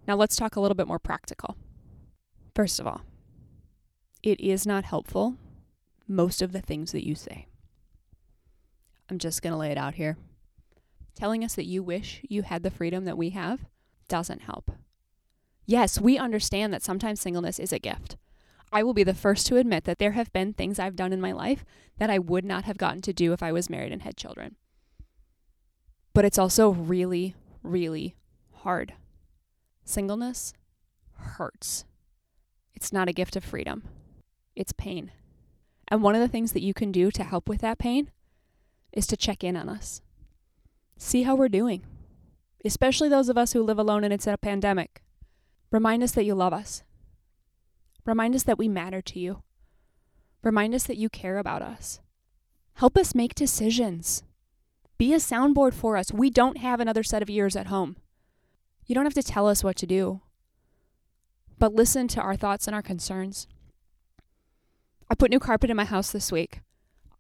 Now 0.08 0.16
let's 0.16 0.36
talk 0.36 0.56
a 0.56 0.60
little 0.60 0.76
bit 0.76 0.88
more 0.88 1.00
practical. 1.00 1.56
First 2.56 2.80
of 2.80 2.88
all, 2.88 3.02
it 4.22 4.40
is 4.40 4.66
not 4.66 4.86
helpful, 4.86 5.36
most 6.08 6.42
of 6.42 6.52
the 6.52 6.62
things 6.62 6.92
that 6.92 7.06
you 7.06 7.16
say. 7.16 7.48
I'm 9.10 9.18
just 9.18 9.42
going 9.42 9.52
to 9.52 9.58
lay 9.58 9.72
it 9.72 9.78
out 9.78 9.96
here. 9.96 10.18
Telling 11.16 11.44
us 11.44 11.56
that 11.56 11.66
you 11.66 11.84
wish 11.84 12.22
you 12.28 12.42
had 12.42 12.64
the 12.64 12.72
freedom 12.72 13.06
that 13.06 13.18
we 13.18 13.30
have 13.32 13.66
doesn't 14.08 14.42
help. 14.44 14.72
Yes, 15.66 16.00
we 16.00 16.18
understand 16.18 16.74
that 16.74 16.84
sometimes 16.84 17.22
singleness 17.22 17.60
is 17.60 17.72
a 17.72 17.80
gift. 17.80 18.18
I 18.72 18.84
will 18.84 18.94
be 18.94 19.04
the 19.04 19.14
first 19.14 19.46
to 19.48 19.58
admit 19.58 19.84
that 19.86 20.00
there 20.00 20.12
have 20.12 20.34
been 20.34 20.54
things 20.54 20.80
I've 20.80 20.96
done 20.96 21.14
in 21.14 21.22
my 21.22 21.32
life 21.32 21.64
that 22.00 22.10
I 22.10 22.18
would 22.18 22.44
not 22.44 22.66
have 22.66 22.78
gotten 22.78 23.02
to 23.04 23.14
do 23.14 23.32
if 23.32 23.44
I 23.44 23.52
was 23.52 23.70
married 23.70 23.92
and 23.92 24.02
had 24.02 24.18
children. 24.18 24.56
But 26.14 26.26
it's 26.26 26.40
also 26.40 26.70
really, 26.70 27.36
really 27.62 28.16
hard. 28.52 28.94
Singleness 29.86 30.54
hurts. 31.18 31.86
It's 32.74 32.92
not 32.92 33.08
a 33.08 33.14
gift 33.14 33.36
of 33.36 33.44
freedom, 33.44 33.84
it's 34.56 34.74
pain. 34.74 35.12
And 35.88 36.02
one 36.02 36.16
of 36.16 36.22
the 36.22 36.28
things 36.28 36.54
that 36.54 36.64
you 36.64 36.74
can 36.74 36.92
do 36.92 37.12
to 37.12 37.24
help 37.24 37.48
with 37.48 37.62
that 37.62 37.78
pain 37.78 38.10
is 38.92 39.06
to 39.08 39.18
check 39.18 39.44
in 39.44 39.56
on 39.56 39.70
us. 39.70 40.02
See 40.98 41.24
how 41.24 41.36
we're 41.36 41.50
doing, 41.50 41.84
especially 42.64 43.10
those 43.10 43.30
of 43.30 43.38
us 43.38 43.54
who 43.54 43.64
live 43.64 43.80
alone 43.80 44.04
and 44.04 44.14
it's 44.14 44.28
a 44.28 44.38
pandemic. 44.38 45.02
Remind 45.72 46.04
us 46.04 46.12
that 46.12 46.26
you 46.26 46.36
love 46.36 46.54
us. 46.54 46.84
Remind 48.06 48.36
us 48.36 48.44
that 48.44 48.58
we 48.58 48.68
matter 48.68 49.02
to 49.02 49.20
you. 49.20 49.44
Remind 50.44 50.76
us 50.76 50.84
that 50.84 50.98
you 50.98 51.10
care 51.10 51.38
about 51.38 51.62
us. 51.62 52.00
Help 52.76 52.98
us 52.98 53.16
make 53.16 53.34
decisions. 53.36 54.24
Be 54.98 55.14
a 55.14 55.18
soundboard 55.18 55.74
for 55.74 55.98
us. 55.98 56.12
We 56.12 56.30
don't 56.30 56.58
have 56.58 56.80
another 56.80 57.04
set 57.04 57.22
of 57.22 57.30
ears 57.30 57.56
at 57.56 57.68
home. 57.68 57.98
You 58.86 58.96
don't 58.96 59.06
have 59.06 59.14
to 59.14 59.24
tell 59.24 59.48
us 59.48 59.64
what 59.64 59.76
to 59.78 59.88
do, 59.88 60.22
but 61.58 61.74
listen 61.74 62.08
to 62.10 62.22
our 62.22 62.36
thoughts 62.36 62.68
and 62.68 62.76
our 62.76 62.82
concerns. 62.82 63.48
I 65.10 65.16
put 65.16 65.32
new 65.32 65.40
carpet 65.40 65.70
in 65.70 65.78
my 65.78 65.86
house 65.86 66.12
this 66.12 66.32
week. 66.32 66.62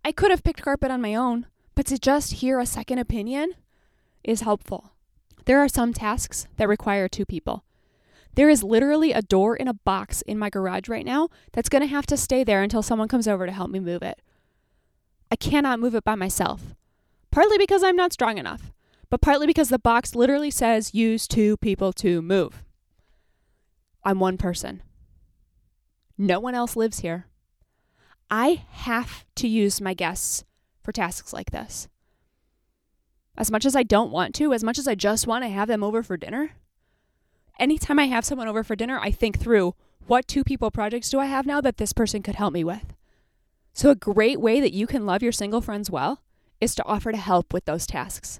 I 0.04 0.12
could 0.12 0.32
have 0.32 0.44
picked 0.44 0.62
carpet 0.62 0.92
on 0.92 1.02
my 1.02 1.16
own, 1.16 1.48
but 1.76 1.86
to 1.88 1.98
just 1.98 2.34
hear 2.34 2.60
a 2.60 2.66
second 2.66 3.00
opinion 3.00 3.54
is 4.24 4.42
helpful. 4.42 4.94
There 5.46 5.60
are 5.60 5.68
some 5.68 5.94
tasks 5.94 6.48
that 6.58 6.68
require 6.68 7.08
two 7.08 7.26
people. 7.26 7.64
There 8.36 8.50
is 8.50 8.64
literally 8.64 9.12
a 9.12 9.22
door 9.22 9.56
in 9.56 9.68
a 9.68 9.74
box 9.74 10.22
in 10.24 10.40
my 10.40 10.50
garage 10.50 10.90
right 10.90 11.06
now 11.06 11.30
that's 11.52 11.70
going 11.70 11.82
to 11.82 11.88
have 11.88 12.08
to 12.08 12.18
stay 12.18 12.44
there 12.44 12.64
until 12.64 12.82
someone 12.82 13.08
comes 13.08 13.28
over 13.28 13.46
to 13.46 13.52
help 13.52 13.70
me 13.70 13.80
move 13.80 14.02
it. 14.02 14.22
I 15.30 15.36
cannot 15.36 15.80
move 15.80 15.96
it 15.96 16.04
by 16.04 16.16
myself, 16.16 16.76
partly 17.32 17.58
because 17.58 17.84
I'm 17.84 17.96
not 17.96 18.14
strong 18.14 18.38
enough, 18.38 18.72
but 19.10 19.22
partly 19.22 19.46
because 19.46 19.70
the 19.70 19.80
box 19.80 20.16
literally 20.16 20.52
says 20.52 20.96
use 20.96 21.28
two 21.28 21.58
people 21.58 21.94
to 21.94 22.22
move. 22.22 22.64
I'm 24.04 24.20
one 24.20 24.38
person. 24.38 24.82
No 26.18 26.40
one 26.40 26.56
else 26.56 26.76
lives 26.76 27.00
here. 27.00 27.28
I 28.30 28.66
have 28.70 29.26
to 29.36 29.48
use 29.48 29.80
my 29.82 29.94
guests 29.94 30.44
for 30.82 30.92
tasks 30.92 31.34
like 31.34 31.52
this. 31.52 31.88
As 33.38 33.50
much 33.50 33.66
as 33.66 33.76
I 33.76 33.84
don't 33.84 34.12
want 34.12 34.36
to, 34.36 34.54
as 34.54 34.64
much 34.64 34.78
as 34.78 34.88
I 34.88 34.96
just 34.96 35.28
want 35.28 35.44
to 35.44 35.50
have 35.50 35.68
them 35.68 35.84
over 35.84 36.04
for 36.04 36.18
dinner, 36.18 36.52
anytime 37.60 38.00
I 38.00 38.06
have 38.06 38.26
someone 38.26 38.48
over 38.48 38.64
for 38.64 38.76
dinner, 38.76 39.00
I 39.00 39.12
think 39.12 39.40
through 39.40 39.76
what 40.06 40.28
two 40.28 40.44
people 40.44 40.70
projects 40.70 41.10
do 41.10 41.20
I 41.20 41.26
have 41.26 41.46
now 41.46 41.62
that 41.62 41.78
this 41.78 41.94
person 41.94 42.22
could 42.22 42.36
help 42.36 42.54
me 42.54 42.64
with? 42.64 42.94
So, 43.74 43.90
a 43.90 43.96
great 43.96 44.40
way 44.40 44.60
that 44.60 44.74
you 44.74 44.86
can 44.86 45.06
love 45.06 45.24
your 45.24 45.32
single 45.32 45.62
friends 45.62 45.90
well 45.90 46.22
is 46.62 46.76
to 46.76 46.86
offer 46.86 47.12
to 47.12 47.18
help 47.18 47.54
with 47.54 47.66
those 47.66 47.88
tasks. 47.88 48.40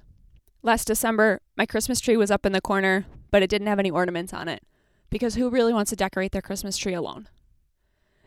Last 0.62 0.86
December, 0.86 1.42
my 1.58 1.66
Christmas 1.66 2.00
tree 2.00 2.16
was 2.16 2.30
up 2.30 2.46
in 2.46 2.52
the 2.52 2.62
corner, 2.62 3.06
but 3.32 3.42
it 3.42 3.50
didn't 3.50 3.68
have 3.68 3.80
any 3.80 3.90
ornaments 3.90 4.34
on 4.34 4.48
it 4.48 4.64
because 5.10 5.36
who 5.36 5.50
really 5.50 5.74
wants 5.74 5.90
to 5.90 5.96
decorate 5.96 6.32
their 6.32 6.42
Christmas 6.42 6.78
tree 6.78 6.94
alone? 6.94 7.28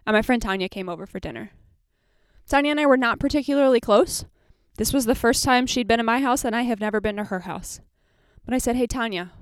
And 0.07 0.15
my 0.15 0.23
friend 0.23 0.41
Tanya 0.41 0.69
came 0.69 0.89
over 0.89 1.07
for 1.07 1.19
dinner. 1.19 1.51
Tanya 2.49 2.71
and 2.73 2.81
I 2.81 2.87
were 2.87 2.97
not 2.97 3.19
particularly 3.19 3.81
close. 3.81 4.25
This 4.77 4.93
was 4.93 5.07
the 5.07 5.15
first 5.15 5.43
time 5.43 5.67
she'd 5.67 5.89
been 5.89 6.01
in 6.01 6.07
my 6.07 6.21
house, 6.21 6.45
and 6.45 6.55
I 6.55 6.63
have 6.63 6.81
never 6.81 7.01
been 7.01 7.17
to 7.17 7.25
her 7.25 7.41
house. 7.41 7.81
But 8.45 8.55
I 8.55 8.59
said, 8.59 8.77
Hey, 8.77 8.87
Tanya, 8.87 9.33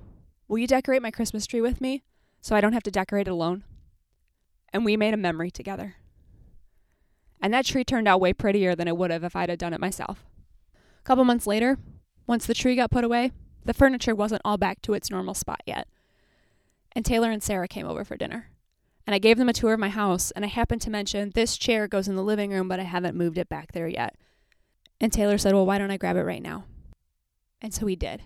Will 0.46 0.58
you 0.58 0.66
decorate 0.66 1.02
my 1.02 1.10
Christmas 1.10 1.46
tree 1.46 1.60
with 1.60 1.80
me 1.80 2.02
so 2.40 2.54
I 2.54 2.60
don't 2.60 2.74
have 2.74 2.82
to 2.82 2.90
decorate 2.90 3.26
it 3.26 3.30
alone? 3.30 3.64
And 4.72 4.84
we 4.84 4.96
made 4.96 5.14
a 5.14 5.18
memory 5.18 5.50
together. 5.50 5.96
And 7.40 7.52
that 7.52 7.66
tree 7.66 7.84
turned 7.84 8.08
out 8.08 8.20
way 8.20 8.32
prettier 8.32 8.74
than 8.74 8.88
it 8.88 8.96
would 8.96 9.10
have 9.10 9.24
if 9.24 9.36
I'd 9.36 9.48
have 9.48 9.58
done 9.58 9.72
it 9.72 9.80
myself. 9.80 10.24
A 10.74 11.02
couple 11.02 11.24
months 11.24 11.46
later, 11.46 11.78
once 12.26 12.46
the 12.46 12.54
tree 12.54 12.76
got 12.76 12.90
put 12.90 13.04
away, 13.04 13.32
the 13.64 13.74
furniture 13.74 14.14
wasn't 14.14 14.42
all 14.44 14.56
back 14.58 14.82
to 14.82 14.94
its 14.94 15.10
normal 15.10 15.34
spot 15.34 15.62
yet. 15.66 15.88
And 16.92 17.04
Taylor 17.04 17.30
and 17.30 17.42
Sarah 17.42 17.68
came 17.68 17.86
over 17.86 18.04
for 18.04 18.16
dinner. 18.16 18.50
And 19.06 19.14
I 19.14 19.18
gave 19.18 19.36
them 19.36 19.48
a 19.48 19.52
tour 19.52 19.74
of 19.74 19.80
my 19.80 19.90
house, 19.90 20.30
and 20.30 20.44
I 20.44 20.48
happened 20.48 20.80
to 20.82 20.90
mention 20.90 21.32
this 21.34 21.58
chair 21.58 21.86
goes 21.86 22.08
in 22.08 22.16
the 22.16 22.22
living 22.22 22.50
room, 22.50 22.68
but 22.68 22.80
I 22.80 22.84
haven't 22.84 23.16
moved 23.16 23.36
it 23.36 23.50
back 23.50 23.72
there 23.72 23.88
yet. 23.88 24.16
And 25.04 25.12
Taylor 25.12 25.36
said, 25.36 25.52
Well, 25.52 25.66
why 25.66 25.76
don't 25.76 25.90
I 25.90 25.98
grab 25.98 26.16
it 26.16 26.22
right 26.22 26.40
now? 26.40 26.64
And 27.60 27.74
so 27.74 27.84
he 27.84 27.94
did. 27.94 28.22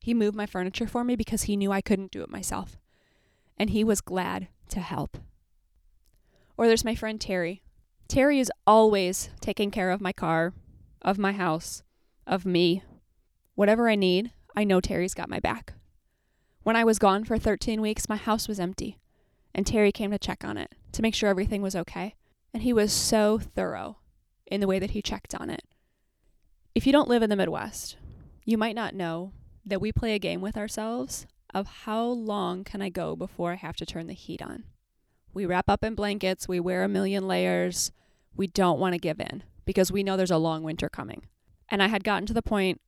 He 0.00 0.12
moved 0.12 0.34
my 0.34 0.44
furniture 0.44 0.88
for 0.88 1.04
me 1.04 1.14
because 1.14 1.42
he 1.42 1.56
knew 1.56 1.70
I 1.70 1.80
couldn't 1.80 2.10
do 2.10 2.20
it 2.22 2.28
myself. 2.28 2.80
And 3.56 3.70
he 3.70 3.84
was 3.84 4.00
glad 4.00 4.48
to 4.70 4.80
help. 4.80 5.18
Or 6.56 6.66
there's 6.66 6.84
my 6.84 6.96
friend 6.96 7.20
Terry. 7.20 7.62
Terry 8.08 8.40
is 8.40 8.50
always 8.66 9.30
taking 9.40 9.70
care 9.70 9.92
of 9.92 10.00
my 10.00 10.12
car, 10.12 10.52
of 11.00 11.16
my 11.16 11.30
house, 11.30 11.84
of 12.26 12.44
me. 12.44 12.82
Whatever 13.54 13.88
I 13.88 13.94
need, 13.94 14.32
I 14.56 14.64
know 14.64 14.80
Terry's 14.80 15.14
got 15.14 15.30
my 15.30 15.38
back. 15.38 15.74
When 16.64 16.74
I 16.74 16.82
was 16.82 16.98
gone 16.98 17.22
for 17.22 17.38
13 17.38 17.80
weeks, 17.80 18.08
my 18.08 18.16
house 18.16 18.48
was 18.48 18.58
empty, 18.58 18.98
and 19.54 19.64
Terry 19.64 19.92
came 19.92 20.10
to 20.10 20.18
check 20.18 20.44
on 20.44 20.56
it 20.56 20.74
to 20.90 21.02
make 21.02 21.14
sure 21.14 21.28
everything 21.30 21.62
was 21.62 21.76
okay. 21.76 22.16
And 22.52 22.64
he 22.64 22.72
was 22.72 22.92
so 22.92 23.38
thorough 23.38 23.98
in 24.44 24.60
the 24.60 24.66
way 24.66 24.80
that 24.80 24.90
he 24.90 25.02
checked 25.02 25.36
on 25.36 25.50
it. 25.50 25.62
If 26.72 26.86
you 26.86 26.92
don't 26.92 27.08
live 27.08 27.22
in 27.22 27.30
the 27.30 27.36
Midwest, 27.36 27.96
you 28.44 28.56
might 28.56 28.76
not 28.76 28.94
know 28.94 29.32
that 29.66 29.80
we 29.80 29.90
play 29.90 30.14
a 30.14 30.20
game 30.20 30.40
with 30.40 30.56
ourselves 30.56 31.26
of 31.52 31.66
how 31.66 32.04
long 32.04 32.62
can 32.62 32.80
I 32.80 32.88
go 32.88 33.16
before 33.16 33.52
I 33.52 33.56
have 33.56 33.74
to 33.76 33.86
turn 33.86 34.06
the 34.06 34.14
heat 34.14 34.40
on. 34.40 34.62
We 35.34 35.46
wrap 35.46 35.68
up 35.68 35.82
in 35.82 35.96
blankets, 35.96 36.46
we 36.46 36.60
wear 36.60 36.84
a 36.84 36.88
million 36.88 37.26
layers. 37.26 37.90
We 38.36 38.46
don't 38.46 38.78
want 38.78 38.94
to 38.94 39.00
give 39.00 39.18
in 39.18 39.42
because 39.64 39.90
we 39.90 40.04
know 40.04 40.16
there's 40.16 40.30
a 40.30 40.38
long 40.38 40.62
winter 40.62 40.88
coming. 40.88 41.26
And 41.68 41.82
I 41.82 41.88
had 41.88 42.04
gotten 42.04 42.26
to 42.26 42.32
the 42.32 42.42
point 42.42 42.80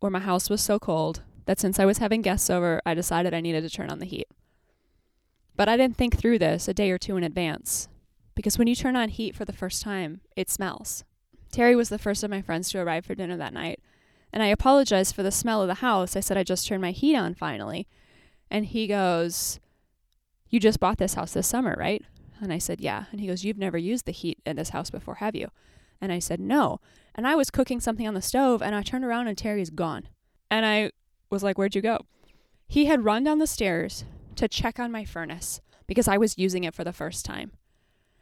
where 0.00 0.10
my 0.10 0.20
house 0.20 0.50
was 0.50 0.60
so 0.60 0.78
cold 0.78 1.22
that 1.46 1.58
since 1.58 1.78
I 1.78 1.86
was 1.86 1.98
having 1.98 2.20
guests 2.20 2.50
over, 2.50 2.82
I 2.84 2.92
decided 2.92 3.32
I 3.32 3.40
needed 3.40 3.62
to 3.62 3.70
turn 3.70 3.90
on 3.90 4.00
the 4.00 4.06
heat. 4.06 4.28
But 5.56 5.68
I 5.68 5.78
didn't 5.78 5.96
think 5.96 6.18
through 6.18 6.38
this 6.38 6.68
a 6.68 6.74
day 6.74 6.90
or 6.90 6.98
two 6.98 7.16
in 7.16 7.24
advance 7.24 7.88
because 8.34 8.58
when 8.58 8.68
you 8.68 8.74
turn 8.74 8.96
on 8.96 9.08
heat 9.08 9.34
for 9.34 9.46
the 9.46 9.52
first 9.52 9.82
time, 9.82 10.20
it 10.36 10.50
smells. 10.50 11.04
Terry 11.50 11.74
was 11.74 11.88
the 11.88 11.98
first 11.98 12.22
of 12.22 12.30
my 12.30 12.42
friends 12.42 12.70
to 12.70 12.78
arrive 12.78 13.04
for 13.04 13.14
dinner 13.14 13.36
that 13.36 13.52
night, 13.52 13.80
and 14.32 14.42
I 14.42 14.46
apologized 14.46 15.14
for 15.14 15.22
the 15.22 15.32
smell 15.32 15.62
of 15.62 15.68
the 15.68 15.74
house. 15.74 16.16
I 16.16 16.20
said, 16.20 16.36
I 16.36 16.44
just 16.44 16.66
turned 16.66 16.82
my 16.82 16.92
heat 16.92 17.16
on 17.16 17.34
finally. 17.34 17.88
And 18.50 18.66
he 18.66 18.86
goes, 18.86 19.60
You 20.48 20.60
just 20.60 20.80
bought 20.80 20.98
this 20.98 21.14
house 21.14 21.32
this 21.32 21.46
summer, 21.46 21.74
right? 21.78 22.04
And 22.40 22.52
I 22.52 22.58
said, 22.58 22.80
Yeah. 22.80 23.04
And 23.10 23.20
he 23.20 23.26
goes, 23.26 23.44
You've 23.44 23.58
never 23.58 23.78
used 23.78 24.06
the 24.06 24.12
heat 24.12 24.38
in 24.46 24.56
this 24.56 24.70
house 24.70 24.90
before, 24.90 25.16
have 25.16 25.34
you? 25.34 25.48
And 26.00 26.12
I 26.12 26.18
said, 26.18 26.40
No. 26.40 26.80
And 27.14 27.26
I 27.26 27.34
was 27.34 27.50
cooking 27.50 27.80
something 27.80 28.06
on 28.06 28.14
the 28.14 28.22
stove 28.22 28.62
and 28.62 28.74
I 28.74 28.82
turned 28.82 29.04
around 29.04 29.26
and 29.26 29.36
Terry's 29.36 29.70
gone. 29.70 30.08
And 30.50 30.64
I 30.64 30.92
was 31.28 31.42
like, 31.42 31.58
Where'd 31.58 31.74
you 31.74 31.82
go? 31.82 32.06
He 32.68 32.86
had 32.86 33.04
run 33.04 33.24
down 33.24 33.38
the 33.38 33.46
stairs 33.46 34.04
to 34.36 34.46
check 34.46 34.78
on 34.78 34.92
my 34.92 35.04
furnace 35.04 35.60
because 35.86 36.06
I 36.06 36.18
was 36.18 36.38
using 36.38 36.62
it 36.62 36.74
for 36.74 36.84
the 36.84 36.92
first 36.92 37.24
time. 37.24 37.52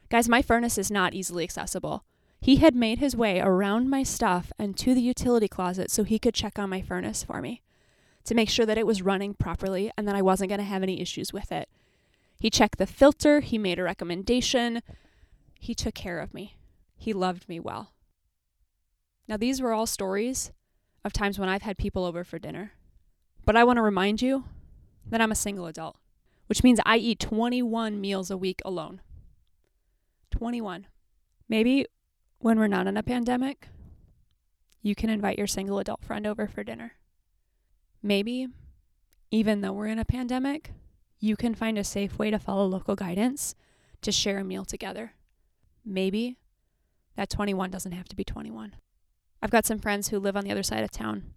Guys, 0.08 0.26
my 0.26 0.40
furnace 0.40 0.78
is 0.78 0.90
not 0.90 1.12
easily 1.12 1.44
accessible. 1.44 2.02
He 2.40 2.56
had 2.56 2.74
made 2.74 2.98
his 2.98 3.16
way 3.16 3.40
around 3.40 3.90
my 3.90 4.02
stuff 4.02 4.52
and 4.58 4.76
to 4.78 4.94
the 4.94 5.00
utility 5.00 5.48
closet 5.48 5.90
so 5.90 6.04
he 6.04 6.18
could 6.18 6.34
check 6.34 6.58
on 6.58 6.70
my 6.70 6.80
furnace 6.80 7.22
for 7.22 7.42
me 7.42 7.62
to 8.24 8.34
make 8.34 8.48
sure 8.48 8.66
that 8.66 8.78
it 8.78 8.86
was 8.86 9.02
running 9.02 9.34
properly 9.34 9.90
and 9.96 10.06
that 10.06 10.14
I 10.14 10.22
wasn't 10.22 10.50
going 10.50 10.60
to 10.60 10.64
have 10.64 10.82
any 10.82 11.00
issues 11.00 11.32
with 11.32 11.50
it. 11.50 11.68
He 12.38 12.50
checked 12.50 12.78
the 12.78 12.86
filter, 12.86 13.40
he 13.40 13.58
made 13.58 13.78
a 13.78 13.82
recommendation, 13.82 14.82
he 15.58 15.74
took 15.74 15.94
care 15.94 16.20
of 16.20 16.32
me. 16.32 16.56
He 16.96 17.12
loved 17.12 17.48
me 17.48 17.58
well. 17.58 17.92
Now, 19.26 19.36
these 19.36 19.60
were 19.60 19.72
all 19.72 19.86
stories 19.86 20.52
of 21.04 21.12
times 21.12 21.38
when 21.38 21.48
I've 21.48 21.62
had 21.62 21.78
people 21.78 22.04
over 22.04 22.24
for 22.24 22.38
dinner. 22.38 22.72
But 23.44 23.56
I 23.56 23.64
want 23.64 23.76
to 23.78 23.82
remind 23.82 24.20
you 24.22 24.44
that 25.06 25.20
I'm 25.20 25.32
a 25.32 25.36
single 25.36 25.66
adult, 25.66 25.96
which 26.46 26.62
means 26.62 26.80
I 26.84 26.96
eat 26.96 27.20
21 27.20 28.00
meals 28.00 28.30
a 28.30 28.36
week 28.36 28.60
alone. 28.64 29.00
21. 30.30 30.86
Maybe 31.48 31.86
when 32.38 32.58
we're 32.58 32.68
not 32.68 32.86
in 32.86 32.96
a 32.96 33.02
pandemic, 33.02 33.68
you 34.82 34.94
can 34.94 35.10
invite 35.10 35.38
your 35.38 35.46
single 35.46 35.78
adult 35.78 36.04
friend 36.04 36.26
over 36.26 36.46
for 36.46 36.62
dinner. 36.62 36.92
Maybe, 38.02 38.48
even 39.30 39.60
though 39.60 39.72
we're 39.72 39.86
in 39.86 39.98
a 39.98 40.04
pandemic, 40.04 40.70
you 41.18 41.36
can 41.36 41.54
find 41.54 41.76
a 41.76 41.84
safe 41.84 42.18
way 42.18 42.30
to 42.30 42.38
follow 42.38 42.66
local 42.66 42.94
guidance 42.94 43.54
to 44.02 44.12
share 44.12 44.38
a 44.38 44.44
meal 44.44 44.64
together. 44.64 45.14
Maybe 45.84 46.38
that 47.16 47.28
21 47.28 47.70
doesn't 47.70 47.92
have 47.92 48.08
to 48.08 48.16
be 48.16 48.24
21. 48.24 48.76
I've 49.42 49.50
got 49.50 49.66
some 49.66 49.80
friends 49.80 50.08
who 50.08 50.20
live 50.20 50.36
on 50.36 50.44
the 50.44 50.52
other 50.52 50.62
side 50.62 50.84
of 50.84 50.90
town. 50.90 51.34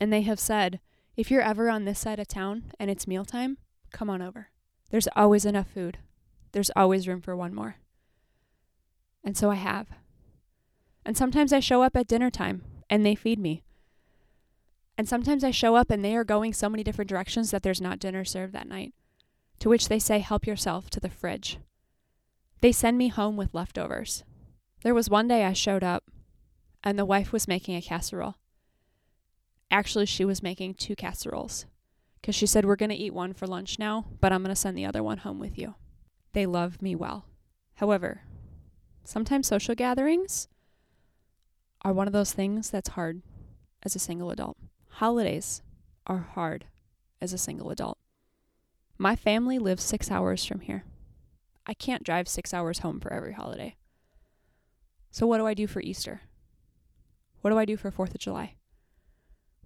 And 0.00 0.12
they 0.12 0.22
have 0.22 0.40
said, 0.40 0.80
if 1.16 1.30
you're 1.30 1.42
ever 1.42 1.70
on 1.70 1.84
this 1.84 2.00
side 2.00 2.18
of 2.18 2.26
town 2.26 2.72
and 2.78 2.90
it's 2.90 3.06
mealtime, 3.06 3.58
come 3.92 4.10
on 4.10 4.20
over. 4.20 4.48
There's 4.90 5.08
always 5.14 5.44
enough 5.44 5.68
food. 5.68 5.98
There's 6.52 6.70
always 6.74 7.06
room 7.06 7.20
for 7.20 7.36
one 7.36 7.54
more. 7.54 7.76
And 9.26 9.36
so 9.36 9.50
I 9.50 9.56
have. 9.56 9.88
And 11.04 11.16
sometimes 11.16 11.52
I 11.52 11.58
show 11.58 11.82
up 11.82 11.96
at 11.96 12.06
dinner 12.06 12.30
time 12.30 12.62
and 12.88 13.04
they 13.04 13.16
feed 13.16 13.40
me. 13.40 13.64
And 14.96 15.08
sometimes 15.08 15.42
I 15.42 15.50
show 15.50 15.74
up 15.74 15.90
and 15.90 16.04
they 16.04 16.16
are 16.16 16.24
going 16.24 16.52
so 16.52 16.70
many 16.70 16.84
different 16.84 17.08
directions 17.08 17.50
that 17.50 17.64
there's 17.64 17.80
not 17.80 17.98
dinner 17.98 18.24
served 18.24 18.52
that 18.54 18.68
night. 18.68 18.94
To 19.58 19.68
which 19.68 19.88
they 19.88 19.98
say, 19.98 20.20
Help 20.20 20.46
yourself 20.46 20.88
to 20.90 21.00
the 21.00 21.10
fridge. 21.10 21.58
They 22.60 22.70
send 22.70 22.96
me 22.96 23.08
home 23.08 23.36
with 23.36 23.52
leftovers. 23.52 24.22
There 24.82 24.94
was 24.94 25.10
one 25.10 25.26
day 25.26 25.44
I 25.44 25.52
showed 25.52 25.82
up 25.82 26.04
and 26.84 26.96
the 26.96 27.04
wife 27.04 27.32
was 27.32 27.48
making 27.48 27.74
a 27.74 27.82
casserole. 27.82 28.36
Actually, 29.72 30.06
she 30.06 30.24
was 30.24 30.42
making 30.42 30.74
two 30.74 30.94
casseroles 30.94 31.66
because 32.20 32.36
she 32.36 32.46
said, 32.46 32.64
We're 32.64 32.76
going 32.76 32.90
to 32.90 32.94
eat 32.94 33.12
one 33.12 33.34
for 33.34 33.48
lunch 33.48 33.78
now, 33.80 34.06
but 34.20 34.32
I'm 34.32 34.42
going 34.42 34.54
to 34.54 34.60
send 34.60 34.78
the 34.78 34.86
other 34.86 35.02
one 35.02 35.18
home 35.18 35.40
with 35.40 35.58
you. 35.58 35.74
They 36.32 36.46
love 36.46 36.80
me 36.80 36.94
well. 36.94 37.26
However, 37.74 38.22
sometimes 39.06 39.46
social 39.46 39.74
gatherings 39.74 40.48
are 41.82 41.92
one 41.92 42.06
of 42.06 42.12
those 42.12 42.32
things 42.32 42.70
that's 42.70 42.90
hard 42.90 43.22
as 43.82 43.94
a 43.94 44.00
single 44.00 44.30
adult. 44.30 44.56
Holidays 44.88 45.62
are 46.06 46.28
hard 46.34 46.64
as 47.20 47.32
a 47.32 47.38
single 47.38 47.70
adult. 47.70 47.98
My 48.98 49.14
family 49.14 49.58
lives 49.58 49.84
six 49.84 50.10
hours 50.10 50.44
from 50.44 50.60
here. 50.60 50.84
I 51.66 51.74
can't 51.74 52.02
drive 52.02 52.28
six 52.28 52.52
hours 52.52 52.80
home 52.80 53.00
for 53.00 53.12
every 53.12 53.32
holiday. 53.32 53.76
So, 55.10 55.26
what 55.26 55.38
do 55.38 55.46
I 55.46 55.54
do 55.54 55.66
for 55.66 55.80
Easter? 55.80 56.22
What 57.42 57.50
do 57.50 57.58
I 57.58 57.64
do 57.64 57.76
for 57.76 57.90
4th 57.90 58.14
of 58.14 58.18
July? 58.18 58.54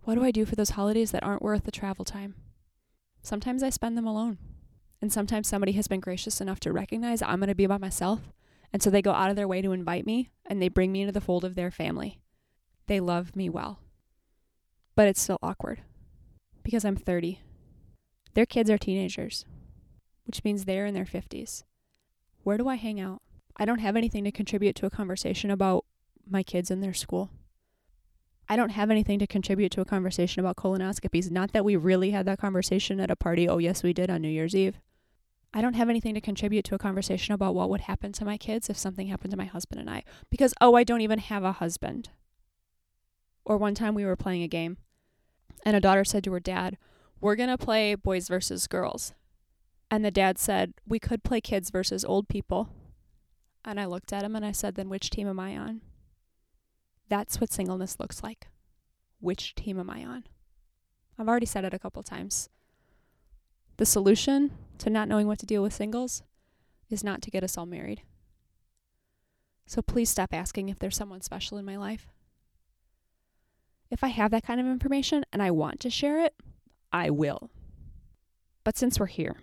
What 0.02 0.14
do 0.14 0.24
I 0.24 0.30
do 0.30 0.44
for 0.44 0.56
those 0.56 0.70
holidays 0.70 1.12
that 1.12 1.22
aren't 1.22 1.42
worth 1.42 1.64
the 1.64 1.70
travel 1.70 2.04
time? 2.04 2.34
Sometimes 3.22 3.62
I 3.62 3.70
spend 3.70 3.96
them 3.96 4.06
alone. 4.06 4.38
And 5.02 5.12
sometimes 5.12 5.48
somebody 5.48 5.72
has 5.72 5.88
been 5.88 6.00
gracious 6.00 6.40
enough 6.40 6.60
to 6.60 6.72
recognize 6.72 7.22
I'm 7.22 7.38
going 7.38 7.48
to 7.48 7.54
be 7.54 7.66
by 7.66 7.78
myself. 7.78 8.20
And 8.72 8.82
so 8.82 8.90
they 8.90 9.02
go 9.02 9.12
out 9.12 9.30
of 9.30 9.36
their 9.36 9.48
way 9.48 9.62
to 9.62 9.72
invite 9.72 10.06
me 10.06 10.30
and 10.46 10.60
they 10.60 10.68
bring 10.68 10.92
me 10.92 11.02
into 11.02 11.12
the 11.12 11.20
fold 11.20 11.44
of 11.44 11.54
their 11.54 11.70
family. 11.70 12.20
They 12.86 13.00
love 13.00 13.34
me 13.36 13.48
well. 13.48 13.80
But 14.94 15.08
it's 15.08 15.20
still 15.20 15.38
awkward 15.42 15.82
because 16.62 16.84
I'm 16.84 16.96
30. 16.96 17.40
Their 18.34 18.46
kids 18.46 18.70
are 18.70 18.78
teenagers, 18.78 19.44
which 20.24 20.44
means 20.44 20.64
they're 20.64 20.86
in 20.86 20.94
their 20.94 21.04
50s. 21.04 21.64
Where 22.42 22.58
do 22.58 22.68
I 22.68 22.76
hang 22.76 23.00
out? 23.00 23.22
I 23.56 23.64
don't 23.64 23.80
have 23.80 23.96
anything 23.96 24.24
to 24.24 24.32
contribute 24.32 24.76
to 24.76 24.86
a 24.86 24.90
conversation 24.90 25.50
about 25.50 25.84
my 26.28 26.42
kids 26.42 26.70
and 26.70 26.82
their 26.82 26.94
school. 26.94 27.30
I 28.48 28.56
don't 28.56 28.70
have 28.70 28.90
anything 28.90 29.18
to 29.20 29.26
contribute 29.26 29.70
to 29.72 29.80
a 29.80 29.84
conversation 29.84 30.40
about 30.40 30.56
colonoscopies. 30.56 31.30
Not 31.30 31.52
that 31.52 31.64
we 31.64 31.76
really 31.76 32.10
had 32.10 32.26
that 32.26 32.40
conversation 32.40 32.98
at 32.98 33.10
a 33.10 33.16
party. 33.16 33.48
Oh, 33.48 33.58
yes, 33.58 33.82
we 33.82 33.92
did 33.92 34.10
on 34.10 34.22
New 34.22 34.28
Year's 34.28 34.56
Eve. 34.56 34.80
I 35.52 35.60
don't 35.60 35.74
have 35.74 35.88
anything 35.88 36.14
to 36.14 36.20
contribute 36.20 36.64
to 36.66 36.74
a 36.74 36.78
conversation 36.78 37.34
about 37.34 37.54
what 37.54 37.70
would 37.70 37.82
happen 37.82 38.12
to 38.12 38.24
my 38.24 38.36
kids 38.36 38.70
if 38.70 38.78
something 38.78 39.08
happened 39.08 39.32
to 39.32 39.36
my 39.36 39.46
husband 39.46 39.80
and 39.80 39.90
I. 39.90 40.04
Because, 40.30 40.54
oh, 40.60 40.74
I 40.76 40.84
don't 40.84 41.00
even 41.00 41.18
have 41.18 41.42
a 41.42 41.52
husband. 41.52 42.10
Or 43.44 43.56
one 43.56 43.74
time 43.74 43.94
we 43.94 44.04
were 44.04 44.16
playing 44.16 44.42
a 44.42 44.48
game, 44.48 44.76
and 45.64 45.76
a 45.76 45.80
daughter 45.80 46.04
said 46.04 46.22
to 46.24 46.32
her 46.32 46.40
dad, 46.40 46.78
We're 47.20 47.34
going 47.34 47.48
to 47.48 47.58
play 47.58 47.96
boys 47.96 48.28
versus 48.28 48.68
girls. 48.68 49.12
And 49.90 50.04
the 50.04 50.12
dad 50.12 50.38
said, 50.38 50.74
We 50.86 51.00
could 51.00 51.24
play 51.24 51.40
kids 51.40 51.70
versus 51.70 52.04
old 52.04 52.28
people. 52.28 52.68
And 53.64 53.80
I 53.80 53.86
looked 53.86 54.12
at 54.12 54.22
him 54.22 54.36
and 54.36 54.44
I 54.44 54.52
said, 54.52 54.76
Then 54.76 54.88
which 54.88 55.10
team 55.10 55.26
am 55.26 55.40
I 55.40 55.56
on? 55.56 55.80
That's 57.08 57.40
what 57.40 57.52
singleness 57.52 57.98
looks 57.98 58.22
like. 58.22 58.46
Which 59.18 59.56
team 59.56 59.80
am 59.80 59.90
I 59.90 60.04
on? 60.04 60.24
I've 61.18 61.28
already 61.28 61.44
said 61.44 61.64
it 61.64 61.74
a 61.74 61.78
couple 61.78 62.02
times. 62.04 62.48
The 63.76 63.84
solution 63.84 64.52
to 64.80 64.90
not 64.90 65.08
knowing 65.08 65.26
what 65.26 65.38
to 65.38 65.46
deal 65.46 65.62
with 65.62 65.72
singles 65.72 66.22
is 66.88 67.04
not 67.04 67.22
to 67.22 67.30
get 67.30 67.44
us 67.44 67.56
all 67.56 67.66
married. 67.66 68.02
So 69.66 69.82
please 69.82 70.10
stop 70.10 70.34
asking 70.34 70.68
if 70.68 70.78
there's 70.78 70.96
someone 70.96 71.20
special 71.20 71.56
in 71.58 71.64
my 71.64 71.76
life. 71.76 72.08
If 73.90 74.02
I 74.02 74.08
have 74.08 74.30
that 74.32 74.44
kind 74.44 74.60
of 74.60 74.66
information 74.66 75.24
and 75.32 75.42
I 75.42 75.50
want 75.50 75.80
to 75.80 75.90
share 75.90 76.24
it, 76.24 76.34
I 76.92 77.10
will. 77.10 77.50
But 78.64 78.76
since 78.76 78.98
we're 78.98 79.06
here, 79.06 79.36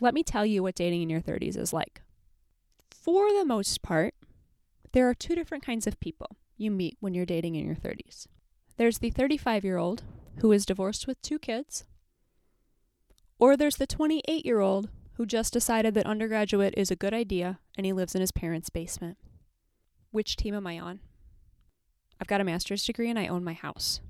let 0.00 0.14
me 0.14 0.22
tell 0.22 0.46
you 0.46 0.62
what 0.62 0.74
dating 0.74 1.02
in 1.02 1.10
your 1.10 1.20
30s 1.20 1.56
is 1.56 1.72
like. 1.72 2.02
For 2.90 3.32
the 3.32 3.44
most 3.44 3.82
part, 3.82 4.14
there 4.92 5.08
are 5.08 5.14
two 5.14 5.34
different 5.34 5.64
kinds 5.64 5.86
of 5.86 6.00
people 6.00 6.36
you 6.56 6.70
meet 6.70 6.96
when 7.00 7.14
you're 7.14 7.26
dating 7.26 7.54
in 7.54 7.66
your 7.66 7.76
30s. 7.76 8.26
There's 8.76 8.98
the 8.98 9.10
35 9.10 9.64
year 9.64 9.78
old 9.78 10.02
who 10.38 10.52
is 10.52 10.66
divorced 10.66 11.06
with 11.06 11.20
two 11.22 11.38
kids, 11.38 11.84
or 13.38 13.56
there's 13.56 13.76
the 13.76 13.86
28 13.86 14.44
year 14.44 14.60
old 14.60 14.88
who 15.14 15.26
just 15.26 15.52
decided 15.52 15.94
that 15.94 16.06
undergraduate 16.06 16.74
is 16.76 16.90
a 16.90 16.96
good 16.96 17.14
idea 17.14 17.58
and 17.76 17.86
he 17.86 17.92
lives 17.92 18.14
in 18.14 18.20
his 18.20 18.32
parents' 18.32 18.70
basement. 18.70 19.16
Which 20.10 20.36
team 20.36 20.54
am 20.54 20.66
I 20.66 20.78
on? 20.78 21.00
I've 22.20 22.26
got 22.26 22.40
a 22.40 22.44
master's 22.44 22.84
degree 22.84 23.10
and 23.10 23.18
I 23.18 23.26
own 23.26 23.44
my 23.44 23.52
house. 23.52 24.00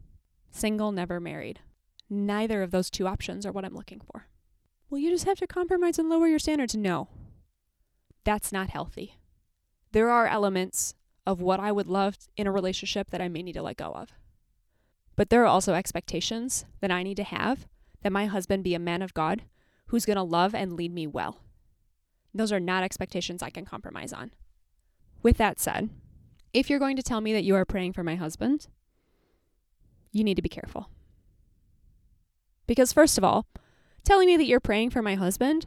Single, 0.50 0.92
never 0.92 1.20
married. 1.20 1.60
Neither 2.08 2.62
of 2.62 2.70
those 2.70 2.90
two 2.90 3.06
options 3.06 3.44
are 3.44 3.52
what 3.52 3.64
I'm 3.64 3.74
looking 3.74 4.00
for. 4.00 4.28
Well, 4.88 5.00
you 5.00 5.10
just 5.10 5.24
have 5.24 5.38
to 5.38 5.46
compromise 5.46 5.98
and 5.98 6.08
lower 6.08 6.28
your 6.28 6.38
standards. 6.38 6.76
No, 6.76 7.08
that's 8.24 8.52
not 8.52 8.70
healthy. 8.70 9.18
There 9.92 10.10
are 10.10 10.26
elements 10.26 10.94
of 11.26 11.40
what 11.40 11.58
I 11.58 11.72
would 11.72 11.88
love 11.88 12.16
in 12.36 12.46
a 12.46 12.52
relationship 12.52 13.10
that 13.10 13.20
I 13.20 13.28
may 13.28 13.42
need 13.42 13.54
to 13.54 13.62
let 13.62 13.76
go 13.76 13.92
of. 13.92 14.10
But 15.16 15.30
there 15.30 15.42
are 15.42 15.46
also 15.46 15.74
expectations 15.74 16.64
that 16.80 16.90
I 16.90 17.02
need 17.02 17.16
to 17.16 17.24
have 17.24 17.66
that 18.02 18.12
my 18.12 18.26
husband 18.26 18.64
be 18.64 18.74
a 18.74 18.78
man 18.78 19.02
of 19.02 19.14
God 19.14 19.42
who's 19.87 20.04
going 20.04 20.16
to 20.16 20.22
love 20.22 20.54
and 20.54 20.72
lead 20.72 20.92
me 20.92 21.06
well. 21.06 21.40
Those 22.35 22.52
are 22.52 22.61
not 22.61 22.82
expectations 22.82 23.42
I 23.42 23.50
can 23.50 23.64
compromise 23.64 24.12
on. 24.12 24.32
With 25.22 25.38
that 25.38 25.59
said, 25.59 25.90
if 26.52 26.68
you're 26.68 26.78
going 26.78 26.96
to 26.96 27.02
tell 27.02 27.20
me 27.20 27.32
that 27.32 27.44
you 27.44 27.54
are 27.54 27.64
praying 27.64 27.92
for 27.92 28.02
my 28.02 28.14
husband, 28.14 28.68
you 30.12 30.24
need 30.24 30.37
to 30.37 30.42
be 30.42 30.48
careful. 30.48 30.90
Because, 32.66 32.92
first 32.92 33.16
of 33.16 33.24
all, 33.24 33.46
telling 34.04 34.26
me 34.26 34.37
that 34.37 34.46
you're 34.46 34.61
praying 34.61 34.90
for 34.90 35.02
my 35.02 35.14
husband 35.14 35.66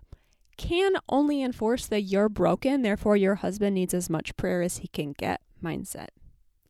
can 0.57 0.93
only 1.07 1.41
enforce 1.41 1.85
that 1.87 2.01
you're 2.01 2.27
broken, 2.27 2.81
therefore, 2.81 3.15
your 3.15 3.35
husband 3.35 3.75
needs 3.75 3.93
as 3.93 4.09
much 4.09 4.35
prayer 4.35 4.61
as 4.61 4.77
he 4.77 4.89
can 4.89 5.13
get 5.13 5.41
mindset. 5.63 6.09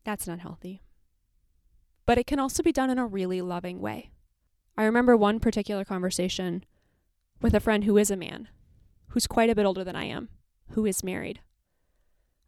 That's 0.04 0.26
not 0.26 0.38
healthy. 0.38 0.82
But 2.06 2.16
it 2.18 2.26
can 2.26 2.38
also 2.38 2.62
be 2.62 2.72
done 2.72 2.90
in 2.90 2.98
a 2.98 3.06
really 3.06 3.42
loving 3.42 3.80
way. 3.80 4.10
I 4.80 4.84
remember 4.84 5.14
one 5.14 5.40
particular 5.40 5.84
conversation 5.84 6.64
with 7.42 7.52
a 7.52 7.60
friend 7.60 7.84
who 7.84 7.98
is 7.98 8.10
a 8.10 8.16
man, 8.16 8.48
who's 9.08 9.26
quite 9.26 9.50
a 9.50 9.54
bit 9.54 9.66
older 9.66 9.84
than 9.84 9.94
I 9.94 10.04
am, 10.04 10.30
who 10.70 10.86
is 10.86 11.04
married. 11.04 11.40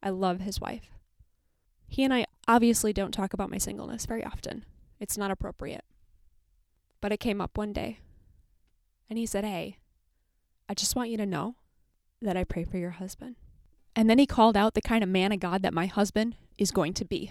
I 0.02 0.08
love 0.08 0.40
his 0.40 0.58
wife. 0.58 0.92
He 1.88 2.02
and 2.04 2.14
I 2.14 2.24
obviously 2.48 2.94
don't 2.94 3.12
talk 3.12 3.34
about 3.34 3.50
my 3.50 3.58
singleness 3.58 4.06
very 4.06 4.24
often. 4.24 4.64
It's 4.98 5.18
not 5.18 5.30
appropriate. 5.30 5.84
But 7.02 7.12
it 7.12 7.20
came 7.20 7.38
up 7.38 7.58
one 7.58 7.74
day. 7.74 7.98
And 9.10 9.18
he 9.18 9.26
said, 9.26 9.44
Hey, 9.44 9.76
I 10.70 10.72
just 10.72 10.96
want 10.96 11.10
you 11.10 11.18
to 11.18 11.26
know 11.26 11.56
that 12.22 12.38
I 12.38 12.44
pray 12.44 12.64
for 12.64 12.78
your 12.78 12.92
husband. 12.92 13.36
And 13.94 14.08
then 14.08 14.18
he 14.18 14.24
called 14.24 14.56
out 14.56 14.72
the 14.72 14.80
kind 14.80 15.04
of 15.04 15.10
man 15.10 15.32
of 15.32 15.40
God 15.40 15.60
that 15.60 15.74
my 15.74 15.84
husband 15.84 16.36
is 16.56 16.70
going 16.70 16.94
to 16.94 17.04
be. 17.04 17.30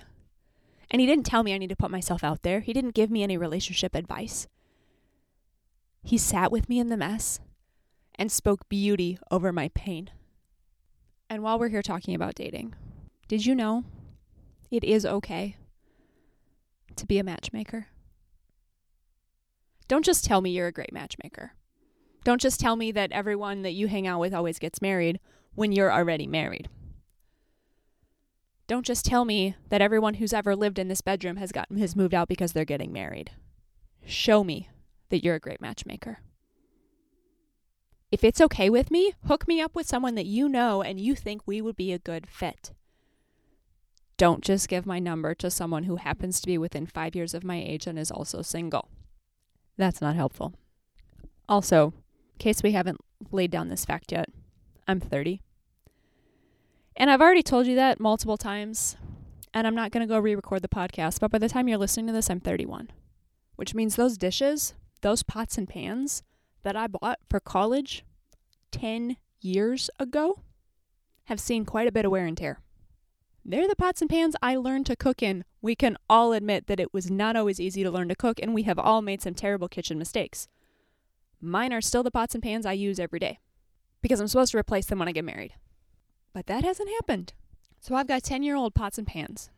And 0.92 1.02
he 1.02 1.08
didn't 1.08 1.26
tell 1.26 1.42
me 1.42 1.56
I 1.56 1.58
need 1.58 1.72
to 1.72 1.76
put 1.76 1.90
myself 1.90 2.24
out 2.24 2.44
there. 2.44 2.60
He 2.60 2.72
didn't 2.72 2.94
give 2.94 3.10
me 3.10 3.24
any 3.24 3.36
relationship 3.36 3.96
advice. 3.96 4.48
He 6.04 6.18
sat 6.18 6.52
with 6.52 6.68
me 6.68 6.80
in 6.80 6.90
the 6.90 6.98
mess 6.98 7.40
and 8.16 8.32
spoke 8.32 8.68
beauty 8.70 9.18
over 9.30 9.52
my 9.52 9.70
pain. 9.70 10.10
And 11.30 11.44
while 11.44 11.58
we're 11.58 11.70
here 11.70 11.82
talking 11.82 12.16
about 12.16 12.36
dating, 12.36 12.74
did 13.28 13.46
you 13.46 13.56
know 13.56 13.84
it 14.70 14.84
is 14.84 15.06
okay 15.06 15.56
to 16.96 17.06
be 17.06 17.20
a 17.20 17.24
matchmaker? 17.24 17.88
Don't 19.88 20.06
just 20.06 20.26
tell 20.26 20.42
me 20.42 20.52
you're 20.52 20.68
a 20.68 20.74
great 20.74 20.94
matchmaker. 20.94 21.54
Don't 22.24 22.42
just 22.42 22.60
tell 22.60 22.76
me 22.76 22.92
that 22.92 23.12
everyone 23.12 23.62
that 23.64 23.74
you 23.74 23.88
hang 23.88 24.08
out 24.08 24.20
with 24.20 24.34
always 24.34 24.60
gets 24.60 24.82
married 24.82 25.20
when 25.56 25.72
you're 25.72 25.92
already 25.92 26.28
married. 26.28 26.70
Don't 28.68 28.86
just 28.86 29.06
tell 29.06 29.26
me 29.26 29.56
that 29.70 29.82
everyone 29.82 30.14
who's 30.16 30.32
ever 30.32 30.56
lived 30.56 30.80
in 30.80 30.88
this 30.88 31.02
bedroom 31.02 31.38
has 31.38 31.52
gotten 31.52 31.78
has 31.78 31.96
moved 31.96 32.14
out 32.14 32.30
because 32.30 32.54
they're 32.54 32.64
getting 32.64 32.94
married. 32.94 33.32
Show 34.06 34.44
me 34.44 34.70
that 35.12 35.24
you're 35.24 35.36
a 35.36 35.40
great 35.40 35.62
matchmaker. 35.62 36.20
If 38.12 38.26
it's 38.26 38.42
okay 38.42 38.70
with 38.70 38.92
me, 38.92 39.14
hook 39.28 39.48
me 39.48 39.62
up 39.62 39.74
with 39.74 39.88
someone 39.88 40.16
that 40.16 40.26
you 40.26 40.50
know 40.50 40.82
and 40.82 41.00
you 41.00 41.16
think 41.16 41.44
we 41.46 41.62
would 41.62 41.78
be 41.78 41.94
a 41.94 42.00
good 42.00 42.28
fit. 42.28 42.74
Don't 44.18 44.44
just 44.44 44.68
give 44.68 44.86
my 44.86 45.00
number 45.00 45.34
to 45.36 45.50
someone 45.50 45.86
who 45.86 45.96
happens 45.96 46.42
to 46.42 46.48
be 46.48 46.58
within 46.58 46.86
five 46.86 47.16
years 47.16 47.34
of 47.34 47.44
my 47.44 47.56
age 47.56 47.88
and 47.88 47.98
is 47.98 48.12
also 48.12 48.42
single. 48.42 48.90
That's 49.78 50.02
not 50.02 50.16
helpful. 50.16 50.54
Also, 51.48 51.94
in 52.34 52.38
case 52.38 52.62
we 52.62 52.74
haven't 52.74 53.00
laid 53.32 53.50
down 53.50 53.70
this 53.70 53.86
fact 53.86 54.12
yet, 54.12 54.30
I'm 54.88 55.00
30. 55.00 55.42
And 56.98 57.10
I've 57.10 57.22
already 57.22 57.42
told 57.42 57.66
you 57.66 57.76
that 57.76 58.00
multiple 58.00 58.38
times, 58.38 58.98
and 59.54 59.66
I'm 59.66 59.76
not 59.76 59.92
going 59.92 60.06
to 60.06 60.14
go 60.14 60.20
re 60.20 60.36
record 60.36 60.62
the 60.62 60.68
podcast, 60.68 61.20
but 61.20 61.32
by 61.32 61.38
the 61.38 61.50
time 61.50 61.68
you're 61.68 61.78
listening 61.78 62.08
to 62.08 62.14
this, 62.14 62.30
I'm 62.30 62.42
31, 62.42 62.92
which 63.56 63.74
means 63.74 63.96
those 63.96 64.18
dishes, 64.18 64.74
those 65.02 65.24
pots 65.24 65.58
and 65.58 65.68
pans 65.68 66.24
that 66.64 66.76
I 66.76 66.88
bought 66.88 67.20
for 67.30 67.40
college 67.40 68.06
10 68.72 69.18
years 69.42 69.90
ago 70.00 70.40
have 71.26 71.40
seen 71.40 71.66
quite 71.66 71.88
a 71.88 71.92
bit 71.92 72.06
of 72.06 72.12
wear 72.12 72.26
and 72.26 72.38
tear. 72.38 72.60
They're 73.44 73.68
the 73.68 73.76
pots 73.76 74.02
and 74.02 74.10
pans 74.10 74.36
I 74.42 74.56
learned 74.56 74.86
to 74.88 74.96
cook 74.96 75.24
in. 75.24 75.44
We 75.62 75.76
can 75.76 75.98
all 76.10 76.32
admit 76.32 76.68
that 76.68 76.80
it 76.80 76.94
was 76.94 77.10
not 77.10 77.36
always 77.36 77.60
easy 77.60 77.84
to 77.84 77.90
learn 77.90 78.10
to 78.10 78.16
cook, 78.16 78.40
and 78.42 78.54
we 78.54 78.64
have 78.64 78.78
all 78.78 79.02
made 79.02 79.22
some 79.22 79.34
terrible 79.34 79.68
kitchen 79.68 79.98
mistakes. 79.98 80.48
Mine 81.40 81.74
are 81.74 81.82
still 81.82 82.04
the 82.04 82.12
pots 82.12 82.36
and 82.36 82.44
pans 82.44 82.68
I 82.68 82.74
use 82.74 83.00
every 83.00 83.18
day 83.18 83.40
because 84.02 84.20
I'm 84.20 84.28
supposed 84.28 84.52
to 84.52 84.60
replace 84.60 84.86
them 84.86 85.00
when 85.00 85.08
I 85.08 85.12
get 85.12 85.26
married. 85.26 85.56
But 86.34 86.46
that 86.48 86.64
hasn't 86.64 86.90
happened. 86.90 87.34
So 87.80 87.96
I've 87.96 88.08
got 88.08 88.24
10 88.24 88.44
year 88.44 88.56
old 88.56 88.76
pots 88.76 89.00
and 89.00 89.08
pans, 89.08 89.50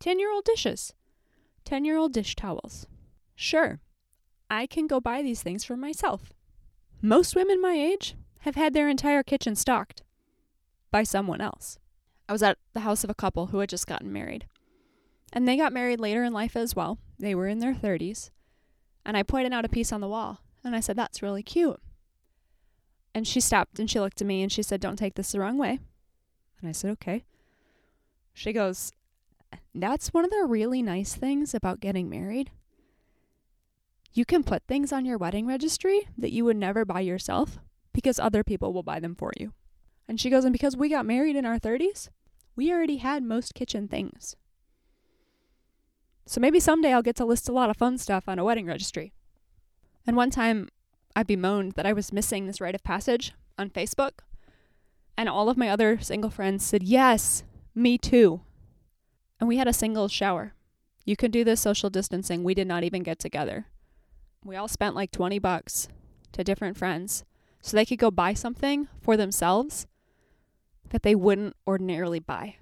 10 0.00 0.18
year 0.18 0.32
old 0.32 0.44
dishes, 0.44 0.94
10 1.64 1.84
year 1.84 1.96
old 1.96 2.12
dish 2.12 2.34
towels. 2.34 2.86
Sure, 3.36 3.80
I 4.50 4.66
can 4.66 4.86
go 4.86 5.00
buy 5.00 5.22
these 5.22 5.42
things 5.42 5.64
for 5.64 5.76
myself. 5.76 6.32
Most 7.02 7.34
women 7.34 7.60
my 7.60 7.74
age 7.74 8.14
have 8.40 8.54
had 8.54 8.74
their 8.74 8.88
entire 8.88 9.22
kitchen 9.22 9.56
stocked 9.56 10.02
by 10.90 11.02
someone 11.02 11.40
else. 11.40 11.78
I 12.28 12.32
was 12.32 12.42
at 12.42 12.58
the 12.72 12.80
house 12.80 13.04
of 13.04 13.10
a 13.10 13.14
couple 13.14 13.46
who 13.46 13.58
had 13.58 13.68
just 13.68 13.86
gotten 13.86 14.12
married. 14.12 14.46
And 15.32 15.46
they 15.46 15.56
got 15.56 15.72
married 15.72 16.00
later 16.00 16.24
in 16.24 16.32
life 16.32 16.56
as 16.56 16.74
well. 16.74 16.98
They 17.18 17.34
were 17.34 17.48
in 17.48 17.58
their 17.58 17.74
30s. 17.74 18.30
And 19.04 19.16
I 19.16 19.22
pointed 19.22 19.52
out 19.52 19.64
a 19.64 19.68
piece 19.68 19.92
on 19.92 20.00
the 20.00 20.08
wall 20.08 20.40
and 20.64 20.74
I 20.74 20.80
said, 20.80 20.96
That's 20.96 21.22
really 21.22 21.42
cute. 21.42 21.80
And 23.14 23.26
she 23.26 23.40
stopped 23.40 23.78
and 23.78 23.90
she 23.90 24.00
looked 24.00 24.20
at 24.20 24.26
me 24.26 24.42
and 24.42 24.50
she 24.50 24.62
said, 24.62 24.80
Don't 24.80 24.96
take 24.96 25.14
this 25.14 25.32
the 25.32 25.40
wrong 25.40 25.58
way. 25.58 25.78
And 26.60 26.68
I 26.68 26.72
said, 26.72 26.90
Okay. 26.92 27.24
She 28.32 28.52
goes, 28.52 28.92
That's 29.74 30.12
one 30.12 30.24
of 30.24 30.30
the 30.30 30.44
really 30.46 30.82
nice 30.82 31.14
things 31.14 31.54
about 31.54 31.80
getting 31.80 32.08
married. 32.08 32.50
You 34.16 34.24
can 34.24 34.44
put 34.44 34.62
things 34.66 34.94
on 34.94 35.04
your 35.04 35.18
wedding 35.18 35.46
registry 35.46 36.08
that 36.16 36.32
you 36.32 36.46
would 36.46 36.56
never 36.56 36.86
buy 36.86 37.00
yourself 37.00 37.58
because 37.92 38.18
other 38.18 38.42
people 38.42 38.72
will 38.72 38.82
buy 38.82 38.98
them 38.98 39.14
for 39.14 39.30
you. 39.38 39.52
And 40.08 40.18
she 40.18 40.30
goes, 40.30 40.42
And 40.42 40.54
because 40.54 40.74
we 40.74 40.88
got 40.88 41.04
married 41.04 41.36
in 41.36 41.44
our 41.44 41.58
30s, 41.58 42.08
we 42.56 42.72
already 42.72 42.96
had 42.96 43.22
most 43.22 43.54
kitchen 43.54 43.88
things. 43.88 44.34
So 46.24 46.40
maybe 46.40 46.60
someday 46.60 46.94
I'll 46.94 47.02
get 47.02 47.16
to 47.16 47.26
list 47.26 47.50
a 47.50 47.52
lot 47.52 47.68
of 47.68 47.76
fun 47.76 47.98
stuff 47.98 48.24
on 48.26 48.38
a 48.38 48.44
wedding 48.44 48.64
registry. 48.64 49.12
And 50.06 50.16
one 50.16 50.30
time 50.30 50.70
I 51.14 51.22
bemoaned 51.22 51.72
that 51.72 51.84
I 51.84 51.92
was 51.92 52.10
missing 52.10 52.46
this 52.46 52.60
rite 52.60 52.74
of 52.74 52.82
passage 52.82 53.34
on 53.58 53.68
Facebook, 53.68 54.20
and 55.18 55.28
all 55.28 55.50
of 55.50 55.58
my 55.58 55.68
other 55.68 55.98
single 56.00 56.30
friends 56.30 56.64
said, 56.64 56.82
Yes, 56.82 57.44
me 57.74 57.98
too. 57.98 58.40
And 59.38 59.46
we 59.46 59.58
had 59.58 59.68
a 59.68 59.74
single 59.74 60.08
shower. 60.08 60.54
You 61.04 61.16
could 61.16 61.32
do 61.32 61.44
this 61.44 61.60
social 61.60 61.90
distancing. 61.90 62.42
We 62.42 62.54
did 62.54 62.66
not 62.66 62.82
even 62.82 63.02
get 63.02 63.18
together. 63.18 63.66
We 64.46 64.54
all 64.54 64.68
spent 64.68 64.94
like 64.94 65.10
20 65.10 65.40
bucks 65.40 65.88
to 66.30 66.44
different 66.44 66.76
friends 66.76 67.24
so 67.60 67.76
they 67.76 67.84
could 67.84 67.98
go 67.98 68.12
buy 68.12 68.32
something 68.32 68.86
for 69.00 69.16
themselves 69.16 69.88
that 70.90 71.02
they 71.02 71.16
wouldn't 71.16 71.56
ordinarily 71.66 72.20
buy. 72.20 72.56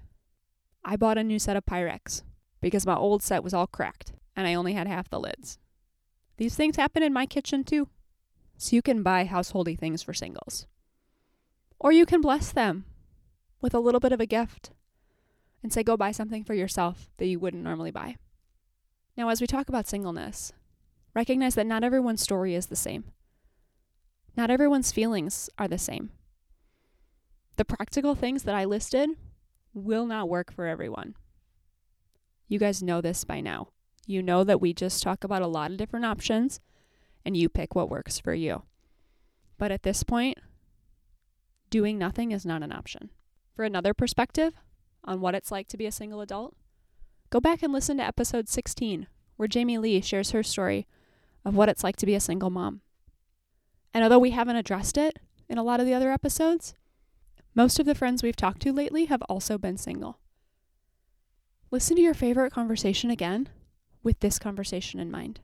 I 0.83 0.95
bought 0.95 1.19
a 1.19 1.23
new 1.23 1.37
set 1.37 1.55
of 1.55 1.65
Pyrex 1.65 2.23
because 2.59 2.87
my 2.87 2.95
old 2.95 3.21
set 3.21 3.43
was 3.43 3.53
all 3.53 3.67
cracked 3.67 4.13
and 4.35 4.47
I 4.47 4.55
only 4.55 4.73
had 4.73 4.87
half 4.87 5.09
the 5.09 5.19
lids. 5.19 5.59
These 6.37 6.55
things 6.55 6.75
happen 6.75 7.03
in 7.03 7.13
my 7.13 7.27
kitchen 7.27 7.63
too. 7.63 7.87
So 8.57 8.75
you 8.75 8.81
can 8.81 9.03
buy 9.03 9.25
householdy 9.25 9.77
things 9.77 10.01
for 10.01 10.13
singles. 10.13 10.65
Or 11.77 11.91
you 11.91 12.07
can 12.07 12.19
bless 12.19 12.51
them 12.51 12.85
with 13.61 13.75
a 13.75 13.79
little 13.79 13.99
bit 13.99 14.11
of 14.11 14.19
a 14.19 14.25
gift 14.25 14.71
and 15.61 15.71
say, 15.71 15.83
go 15.83 15.95
buy 15.95 16.11
something 16.11 16.43
for 16.43 16.55
yourself 16.55 17.11
that 17.17 17.27
you 17.27 17.37
wouldn't 17.37 17.63
normally 17.63 17.91
buy. 17.91 18.15
Now, 19.15 19.29
as 19.29 19.39
we 19.39 19.45
talk 19.45 19.69
about 19.69 19.87
singleness, 19.87 20.51
recognize 21.15 21.55
that 21.55 21.65
not 21.65 21.83
everyone's 21.83 22.21
story 22.21 22.53
is 22.53 22.67
the 22.67 22.75
same. 22.75 23.05
Not 24.37 24.51
everyone's 24.51 24.91
feelings 24.91 25.49
are 25.57 25.67
the 25.67 25.77
same. 25.77 26.11
The 27.55 27.65
practical 27.65 28.15
things 28.15 28.43
that 28.43 28.53
I 28.53 28.65
listed 28.65 29.09
will 29.73 30.05
not 30.05 30.29
work 30.29 30.51
for 30.51 30.67
everyone. 30.67 31.15
You 32.47 32.59
guys 32.59 32.83
know 32.83 33.01
this 33.01 33.23
by 33.23 33.39
now. 33.39 33.69
You 34.05 34.21
know 34.21 34.43
that 34.43 34.61
we 34.61 34.73
just 34.73 35.01
talk 35.01 35.23
about 35.23 35.41
a 35.41 35.47
lot 35.47 35.71
of 35.71 35.77
different 35.77 36.05
options 36.05 36.59
and 37.23 37.35
you 37.35 37.49
pick 37.49 37.73
what 37.73 37.89
works 37.89 38.19
for 38.19 38.33
you. 38.33 38.63
But 39.57 39.71
at 39.71 39.83
this 39.83 40.03
point, 40.03 40.37
doing 41.69 41.97
nothing 41.97 42.31
is 42.31 42.45
not 42.45 42.61
an 42.61 42.71
option. 42.71 43.09
For 43.55 43.63
another 43.63 43.93
perspective 43.93 44.53
on 45.05 45.21
what 45.21 45.33
it's 45.33 45.51
like 45.51 45.69
to 45.69 45.77
be 45.77 45.85
a 45.85 45.91
single 45.91 46.21
adult, 46.21 46.55
go 47.29 47.39
back 47.39 47.63
and 47.63 47.71
listen 47.71 47.97
to 47.97 48.03
episode 48.03 48.49
16, 48.49 49.07
where 49.37 49.47
Jamie 49.47 49.77
Lee 49.77 50.01
shares 50.01 50.31
her 50.31 50.43
story 50.43 50.85
of 51.45 51.55
what 51.55 51.69
it's 51.69 51.83
like 51.83 51.95
to 51.97 52.05
be 52.05 52.15
a 52.15 52.19
single 52.19 52.49
mom. 52.49 52.81
And 53.93 54.03
although 54.03 54.19
we 54.19 54.31
haven't 54.31 54.57
addressed 54.57 54.97
it 54.97 55.19
in 55.47 55.57
a 55.57 55.63
lot 55.63 55.79
of 55.79 55.85
the 55.85 55.93
other 55.93 56.11
episodes, 56.11 56.73
most 57.53 57.79
of 57.79 57.85
the 57.85 57.95
friends 57.95 58.21
we've 58.21 58.35
talked 58.35 58.61
to 58.63 58.73
lately 58.73 59.05
have 59.05 59.21
also 59.23 59.57
been 59.57 59.77
single. 59.77 60.19
Listen 61.71 61.95
to 61.95 62.01
your 62.01 62.13
favorite 62.13 62.51
conversation 62.51 63.09
again 63.09 63.47
with 64.03 64.19
this 64.19 64.37
conversation 64.37 64.99
in 64.99 65.09
mind, 65.09 65.39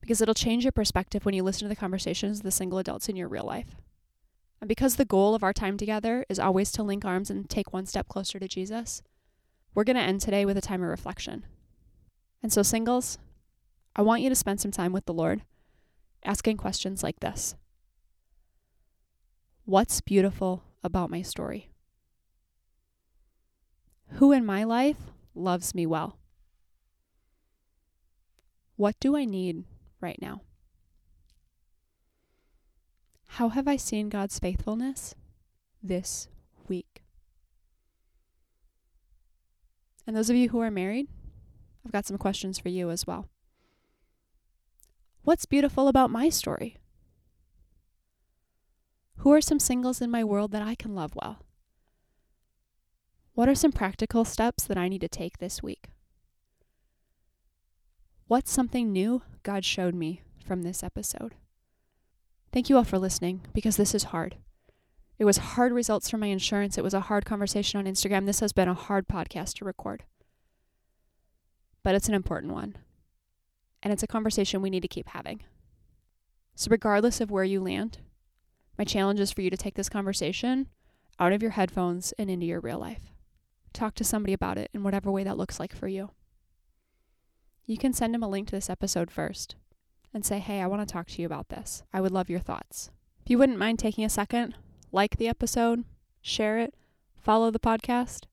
because 0.00 0.20
it'll 0.20 0.34
change 0.34 0.64
your 0.64 0.72
perspective 0.72 1.24
when 1.24 1.34
you 1.34 1.42
listen 1.42 1.64
to 1.64 1.68
the 1.68 1.76
conversations 1.76 2.38
of 2.38 2.44
the 2.44 2.50
single 2.50 2.78
adults 2.78 3.08
in 3.08 3.16
your 3.16 3.28
real 3.28 3.44
life. 3.44 3.76
And 4.60 4.68
because 4.68 4.94
the 4.94 5.04
goal 5.04 5.34
of 5.34 5.42
our 5.42 5.52
time 5.52 5.76
together 5.76 6.24
is 6.28 6.38
always 6.38 6.70
to 6.72 6.84
link 6.84 7.04
arms 7.04 7.30
and 7.30 7.50
take 7.50 7.72
one 7.72 7.86
step 7.86 8.06
closer 8.06 8.38
to 8.38 8.46
Jesus, 8.46 9.02
we're 9.74 9.84
going 9.84 9.96
to 9.96 10.02
end 10.02 10.20
today 10.20 10.44
with 10.44 10.56
a 10.56 10.60
time 10.60 10.82
of 10.82 10.88
reflection. 10.88 11.44
And 12.42 12.52
so, 12.52 12.62
singles, 12.62 13.18
I 13.94 14.02
want 14.02 14.22
you 14.22 14.28
to 14.28 14.34
spend 14.34 14.60
some 14.60 14.70
time 14.70 14.92
with 14.92 15.04
the 15.04 15.12
Lord 15.12 15.42
asking 16.24 16.56
questions 16.56 17.02
like 17.02 17.20
this 17.20 17.54
What's 19.64 20.00
beautiful 20.00 20.64
about 20.82 21.10
my 21.10 21.22
story? 21.22 21.70
Who 24.14 24.32
in 24.32 24.44
my 24.44 24.64
life 24.64 24.96
loves 25.34 25.74
me 25.74 25.86
well? 25.86 26.18
What 28.76 28.98
do 29.00 29.16
I 29.16 29.24
need 29.24 29.64
right 30.00 30.18
now? 30.20 30.42
How 33.28 33.48
have 33.50 33.68
I 33.68 33.76
seen 33.76 34.08
God's 34.08 34.38
faithfulness 34.38 35.14
this 35.82 36.28
week? 36.68 37.02
And 40.06 40.16
those 40.16 40.28
of 40.28 40.36
you 40.36 40.48
who 40.48 40.60
are 40.60 40.70
married, 40.70 41.06
I've 41.86 41.92
got 41.92 42.06
some 42.06 42.18
questions 42.18 42.58
for 42.58 42.68
you 42.68 42.90
as 42.90 43.06
well. 43.06 43.28
What's 45.24 45.46
beautiful 45.46 45.86
about 45.86 46.10
my 46.10 46.28
story? 46.28 46.78
Who 49.18 49.32
are 49.32 49.40
some 49.40 49.60
singles 49.60 50.00
in 50.00 50.10
my 50.10 50.24
world 50.24 50.50
that 50.50 50.62
I 50.62 50.74
can 50.74 50.96
love 50.96 51.14
well? 51.14 51.44
What 53.34 53.48
are 53.48 53.54
some 53.54 53.70
practical 53.70 54.24
steps 54.24 54.64
that 54.64 54.76
I 54.76 54.88
need 54.88 55.00
to 55.02 55.08
take 55.08 55.38
this 55.38 55.62
week? 55.62 55.90
What's 58.26 58.50
something 58.50 58.90
new 58.90 59.22
God 59.44 59.64
showed 59.64 59.94
me 59.94 60.22
from 60.44 60.62
this 60.62 60.82
episode? 60.82 61.36
Thank 62.52 62.68
you 62.68 62.76
all 62.76 62.84
for 62.84 62.98
listening 62.98 63.42
because 63.54 63.76
this 63.76 63.94
is 63.94 64.04
hard. 64.04 64.36
It 65.20 65.24
was 65.24 65.36
hard 65.36 65.72
results 65.72 66.10
for 66.10 66.18
my 66.18 66.26
insurance. 66.26 66.76
It 66.76 66.82
was 66.82 66.94
a 66.94 67.00
hard 67.00 67.24
conversation 67.24 67.78
on 67.78 67.86
Instagram. 67.86 68.26
This 68.26 68.40
has 68.40 68.52
been 68.52 68.68
a 68.68 68.74
hard 68.74 69.06
podcast 69.06 69.54
to 69.58 69.64
record. 69.64 70.02
But 71.84 71.94
it's 71.94 72.08
an 72.08 72.14
important 72.14 72.52
one. 72.52 72.76
And 73.82 73.92
it's 73.92 74.02
a 74.02 74.08
conversation 74.08 74.62
we 74.62 74.70
need 74.70 74.82
to 74.82 74.88
keep 74.88 75.08
having. 75.08 75.42
So, 76.54 76.68
regardless 76.70 77.20
of 77.20 77.30
where 77.30 77.44
you 77.44 77.60
land, 77.60 77.98
my 78.78 78.84
challenge 78.84 79.20
is 79.20 79.32
for 79.32 79.42
you 79.42 79.50
to 79.50 79.56
take 79.56 79.74
this 79.74 79.88
conversation 79.88 80.68
out 81.18 81.32
of 81.32 81.42
your 81.42 81.52
headphones 81.52 82.12
and 82.18 82.30
into 82.30 82.46
your 82.46 82.60
real 82.60 82.78
life. 82.78 83.12
Talk 83.72 83.94
to 83.96 84.04
somebody 84.04 84.32
about 84.32 84.58
it 84.58 84.70
in 84.72 84.82
whatever 84.82 85.10
way 85.10 85.24
that 85.24 85.38
looks 85.38 85.58
like 85.58 85.74
for 85.74 85.88
you. 85.88 86.10
You 87.66 87.78
can 87.78 87.92
send 87.92 88.12
them 88.12 88.22
a 88.22 88.28
link 88.28 88.48
to 88.48 88.56
this 88.56 88.70
episode 88.70 89.10
first 89.10 89.56
and 90.12 90.24
say, 90.24 90.38
hey, 90.38 90.60
I 90.60 90.66
want 90.66 90.86
to 90.86 90.92
talk 90.92 91.06
to 91.08 91.22
you 91.22 91.26
about 91.26 91.48
this. 91.48 91.82
I 91.92 92.00
would 92.00 92.12
love 92.12 92.28
your 92.28 92.40
thoughts. 92.40 92.90
If 93.24 93.30
you 93.30 93.38
wouldn't 93.38 93.58
mind 93.58 93.78
taking 93.78 94.04
a 94.04 94.10
second, 94.10 94.54
like 94.90 95.16
the 95.16 95.28
episode, 95.28 95.84
share 96.20 96.58
it, 96.58 96.74
follow 97.16 97.50
the 97.50 97.58
podcast, 97.58 98.24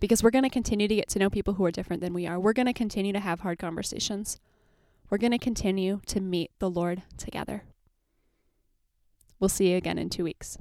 because 0.00 0.22
we're 0.22 0.30
going 0.30 0.44
to 0.44 0.50
continue 0.50 0.88
to 0.88 0.96
get 0.96 1.08
to 1.10 1.18
know 1.18 1.30
people 1.30 1.54
who 1.54 1.64
are 1.64 1.70
different 1.70 2.02
than 2.02 2.14
we 2.14 2.26
are. 2.26 2.40
We're 2.40 2.52
going 2.52 2.66
to 2.66 2.72
continue 2.72 3.12
to 3.12 3.20
have 3.20 3.40
hard 3.40 3.58
conversations. 3.58 4.40
We're 5.10 5.18
going 5.18 5.32
to 5.32 5.38
continue 5.38 6.00
to 6.06 6.20
meet 6.20 6.50
the 6.58 6.70
Lord 6.70 7.02
together. 7.16 7.64
We'll 9.38 9.48
see 9.48 9.70
you 9.70 9.76
again 9.76 9.98
in 9.98 10.10
two 10.10 10.24
weeks. 10.24 10.56